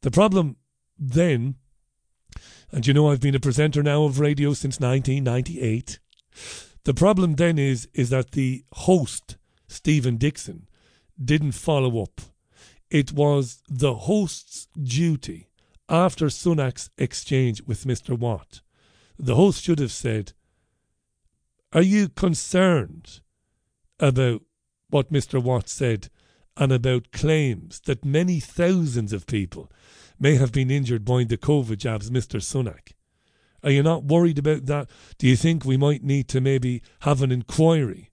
The 0.00 0.10
problem 0.10 0.56
then, 0.98 1.56
and 2.72 2.86
you 2.86 2.92
know 2.92 3.10
I've 3.10 3.20
been 3.20 3.36
a 3.36 3.40
presenter 3.40 3.82
now 3.82 4.04
of 4.04 4.18
radio 4.18 4.52
since 4.52 4.80
1998. 4.80 6.00
The 6.84 6.94
problem 6.94 7.34
then 7.34 7.58
is 7.58 7.88
is 7.94 8.10
that 8.10 8.32
the 8.32 8.64
host 8.72 9.36
Stephen 9.68 10.16
Dixon 10.16 10.66
didn't 11.22 11.52
follow 11.52 12.02
up. 12.02 12.31
It 12.92 13.10
was 13.10 13.62
the 13.70 13.94
host's 13.94 14.68
duty 14.78 15.48
after 15.88 16.26
Sunak's 16.26 16.90
exchange 16.98 17.62
with 17.62 17.84
Mr. 17.84 18.18
Watt. 18.18 18.60
The 19.18 19.34
host 19.34 19.62
should 19.62 19.78
have 19.78 19.90
said, 19.90 20.34
Are 21.72 21.80
you 21.80 22.10
concerned 22.10 23.20
about 23.98 24.42
what 24.90 25.10
Mr. 25.10 25.42
Watt 25.42 25.70
said 25.70 26.10
and 26.58 26.70
about 26.70 27.12
claims 27.12 27.80
that 27.86 28.04
many 28.04 28.40
thousands 28.40 29.14
of 29.14 29.26
people 29.26 29.72
may 30.20 30.34
have 30.34 30.52
been 30.52 30.70
injured 30.70 31.06
by 31.06 31.24
the 31.24 31.38
COVID 31.38 31.78
jabs, 31.78 32.10
Mr. 32.10 32.42
Sunak? 32.42 32.92
Are 33.62 33.70
you 33.70 33.82
not 33.82 34.04
worried 34.04 34.38
about 34.38 34.66
that? 34.66 34.90
Do 35.16 35.26
you 35.26 35.36
think 35.36 35.64
we 35.64 35.78
might 35.78 36.04
need 36.04 36.28
to 36.28 36.42
maybe 36.42 36.82
have 37.00 37.22
an 37.22 37.32
inquiry 37.32 38.10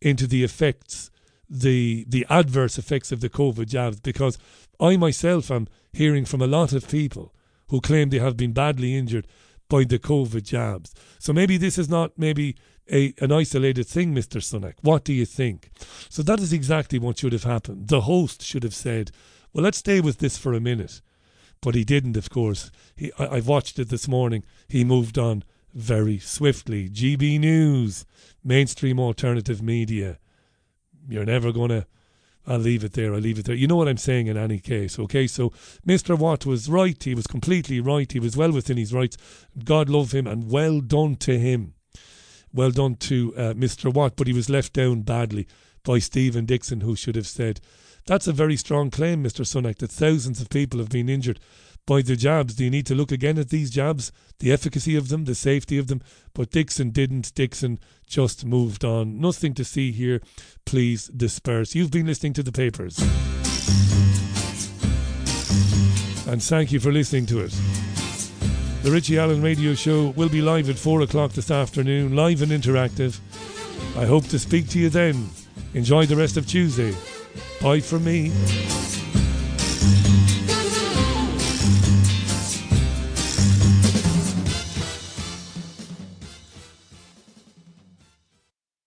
into 0.00 0.28
the 0.28 0.44
effects, 0.44 1.10
the 1.52 2.04
the 2.08 2.26
adverse 2.30 2.78
effects 2.78 3.12
of 3.12 3.20
the 3.20 3.28
COVID 3.28 3.68
jabs? 3.68 4.00
Because 4.00 4.38
I 4.80 4.96
myself 4.96 5.50
am 5.50 5.68
hearing 5.92 6.24
from 6.24 6.40
a 6.40 6.46
lot 6.46 6.72
of 6.72 6.88
people 6.88 7.34
who 7.68 7.80
claim 7.80 8.10
they 8.10 8.18
have 8.18 8.36
been 8.36 8.52
badly 8.52 8.96
injured 8.96 9.26
by 9.68 9.84
the 9.84 9.98
COVID 9.98 10.42
jabs. 10.42 10.94
So 11.18 11.32
maybe 11.32 11.56
this 11.56 11.78
is 11.78 11.88
not 11.88 12.18
maybe 12.18 12.56
a, 12.90 13.14
an 13.20 13.32
isolated 13.32 13.86
thing, 13.86 14.14
Mr. 14.14 14.38
Sunak. 14.40 14.74
What 14.82 15.04
do 15.04 15.12
you 15.12 15.24
think? 15.24 15.70
So 16.08 16.22
that 16.22 16.40
is 16.40 16.52
exactly 16.52 16.98
what 16.98 17.18
should 17.18 17.32
have 17.32 17.44
happened. 17.44 17.88
The 17.88 18.02
host 18.02 18.42
should 18.42 18.64
have 18.64 18.74
said, 18.74 19.10
well, 19.52 19.64
let's 19.64 19.78
stay 19.78 20.00
with 20.00 20.18
this 20.18 20.36
for 20.36 20.52
a 20.52 20.60
minute. 20.60 21.00
But 21.62 21.74
he 21.74 21.84
didn't, 21.84 22.16
of 22.16 22.28
course. 22.28 22.70
He, 22.96 23.12
I, 23.18 23.36
I've 23.36 23.48
watched 23.48 23.78
it 23.78 23.88
this 23.88 24.08
morning. 24.08 24.44
He 24.68 24.84
moved 24.84 25.16
on 25.16 25.44
very 25.72 26.18
swiftly. 26.18 26.90
GB 26.90 27.38
News, 27.40 28.04
mainstream 28.44 28.98
alternative 28.98 29.62
media. 29.62 30.18
You're 31.08 31.24
never 31.24 31.52
going 31.52 31.70
to. 31.70 31.86
I'll 32.46 32.58
leave 32.58 32.82
it 32.82 32.94
there. 32.94 33.14
I'll 33.14 33.20
leave 33.20 33.38
it 33.38 33.44
there. 33.44 33.54
You 33.54 33.68
know 33.68 33.76
what 33.76 33.88
I'm 33.88 33.96
saying 33.96 34.26
in 34.26 34.36
any 34.36 34.58
case, 34.58 34.98
okay? 34.98 35.28
So 35.28 35.50
Mr. 35.86 36.18
Watt 36.18 36.44
was 36.44 36.68
right. 36.68 37.00
He 37.02 37.14
was 37.14 37.26
completely 37.26 37.80
right. 37.80 38.10
He 38.10 38.18
was 38.18 38.36
well 38.36 38.50
within 38.50 38.76
his 38.76 38.92
rights. 38.92 39.16
God 39.64 39.88
love 39.88 40.12
him 40.12 40.26
and 40.26 40.50
well 40.50 40.80
done 40.80 41.14
to 41.16 41.38
him. 41.38 41.74
Well 42.52 42.72
done 42.72 42.96
to 42.96 43.32
uh, 43.36 43.40
Mr. 43.54 43.92
Watt, 43.94 44.14
but 44.16 44.26
he 44.26 44.32
was 44.32 44.50
left 44.50 44.72
down 44.72 45.02
badly 45.02 45.46
by 45.84 46.00
Stephen 46.00 46.44
Dixon, 46.44 46.80
who 46.80 46.96
should 46.96 47.16
have 47.16 47.28
said, 47.28 47.60
That's 48.06 48.26
a 48.26 48.32
very 48.32 48.56
strong 48.56 48.90
claim, 48.90 49.22
Mr. 49.22 49.44
Sunak, 49.44 49.78
that 49.78 49.90
thousands 49.90 50.40
of 50.40 50.50
people 50.50 50.80
have 50.80 50.90
been 50.90 51.08
injured 51.08 51.40
by 51.86 52.02
the 52.02 52.16
jabs. 52.16 52.54
Do 52.54 52.64
you 52.64 52.70
need 52.70 52.86
to 52.86 52.94
look 52.94 53.12
again 53.12 53.38
at 53.38 53.50
these 53.50 53.70
jabs, 53.70 54.12
the 54.38 54.52
efficacy 54.52 54.96
of 54.96 55.08
them, 55.08 55.24
the 55.24 55.34
safety 55.34 55.78
of 55.78 55.88
them? 55.88 56.00
But 56.34 56.50
Dixon 56.50 56.90
didn't. 56.90 57.34
Dixon 57.34 57.78
just 58.06 58.44
moved 58.44 58.84
on. 58.84 59.20
Nothing 59.20 59.54
to 59.54 59.64
see 59.64 59.92
here. 59.92 60.20
Please 60.64 61.08
disperse. 61.08 61.74
You've 61.74 61.90
been 61.90 62.06
listening 62.06 62.32
to 62.34 62.42
the 62.42 62.52
papers. 62.52 62.98
And 66.26 66.42
thank 66.42 66.72
you 66.72 66.80
for 66.80 66.92
listening 66.92 67.26
to 67.26 67.40
it. 67.40 67.50
The 68.82 68.90
Richie 68.90 69.18
Allen 69.18 69.42
Radio 69.42 69.74
Show 69.74 70.08
will 70.16 70.28
be 70.28 70.42
live 70.42 70.68
at 70.68 70.78
4 70.78 71.02
o'clock 71.02 71.32
this 71.32 71.50
afternoon, 71.50 72.16
live 72.16 72.42
and 72.42 72.50
interactive. 72.50 73.20
I 73.96 74.06
hope 74.06 74.26
to 74.28 74.38
speak 74.38 74.68
to 74.70 74.78
you 74.78 74.88
then. 74.88 75.30
Enjoy 75.74 76.06
the 76.06 76.16
rest 76.16 76.36
of 76.36 76.46
Tuesday. 76.46 76.94
Bye 77.60 77.80
from 77.80 78.04
me. 78.04 78.32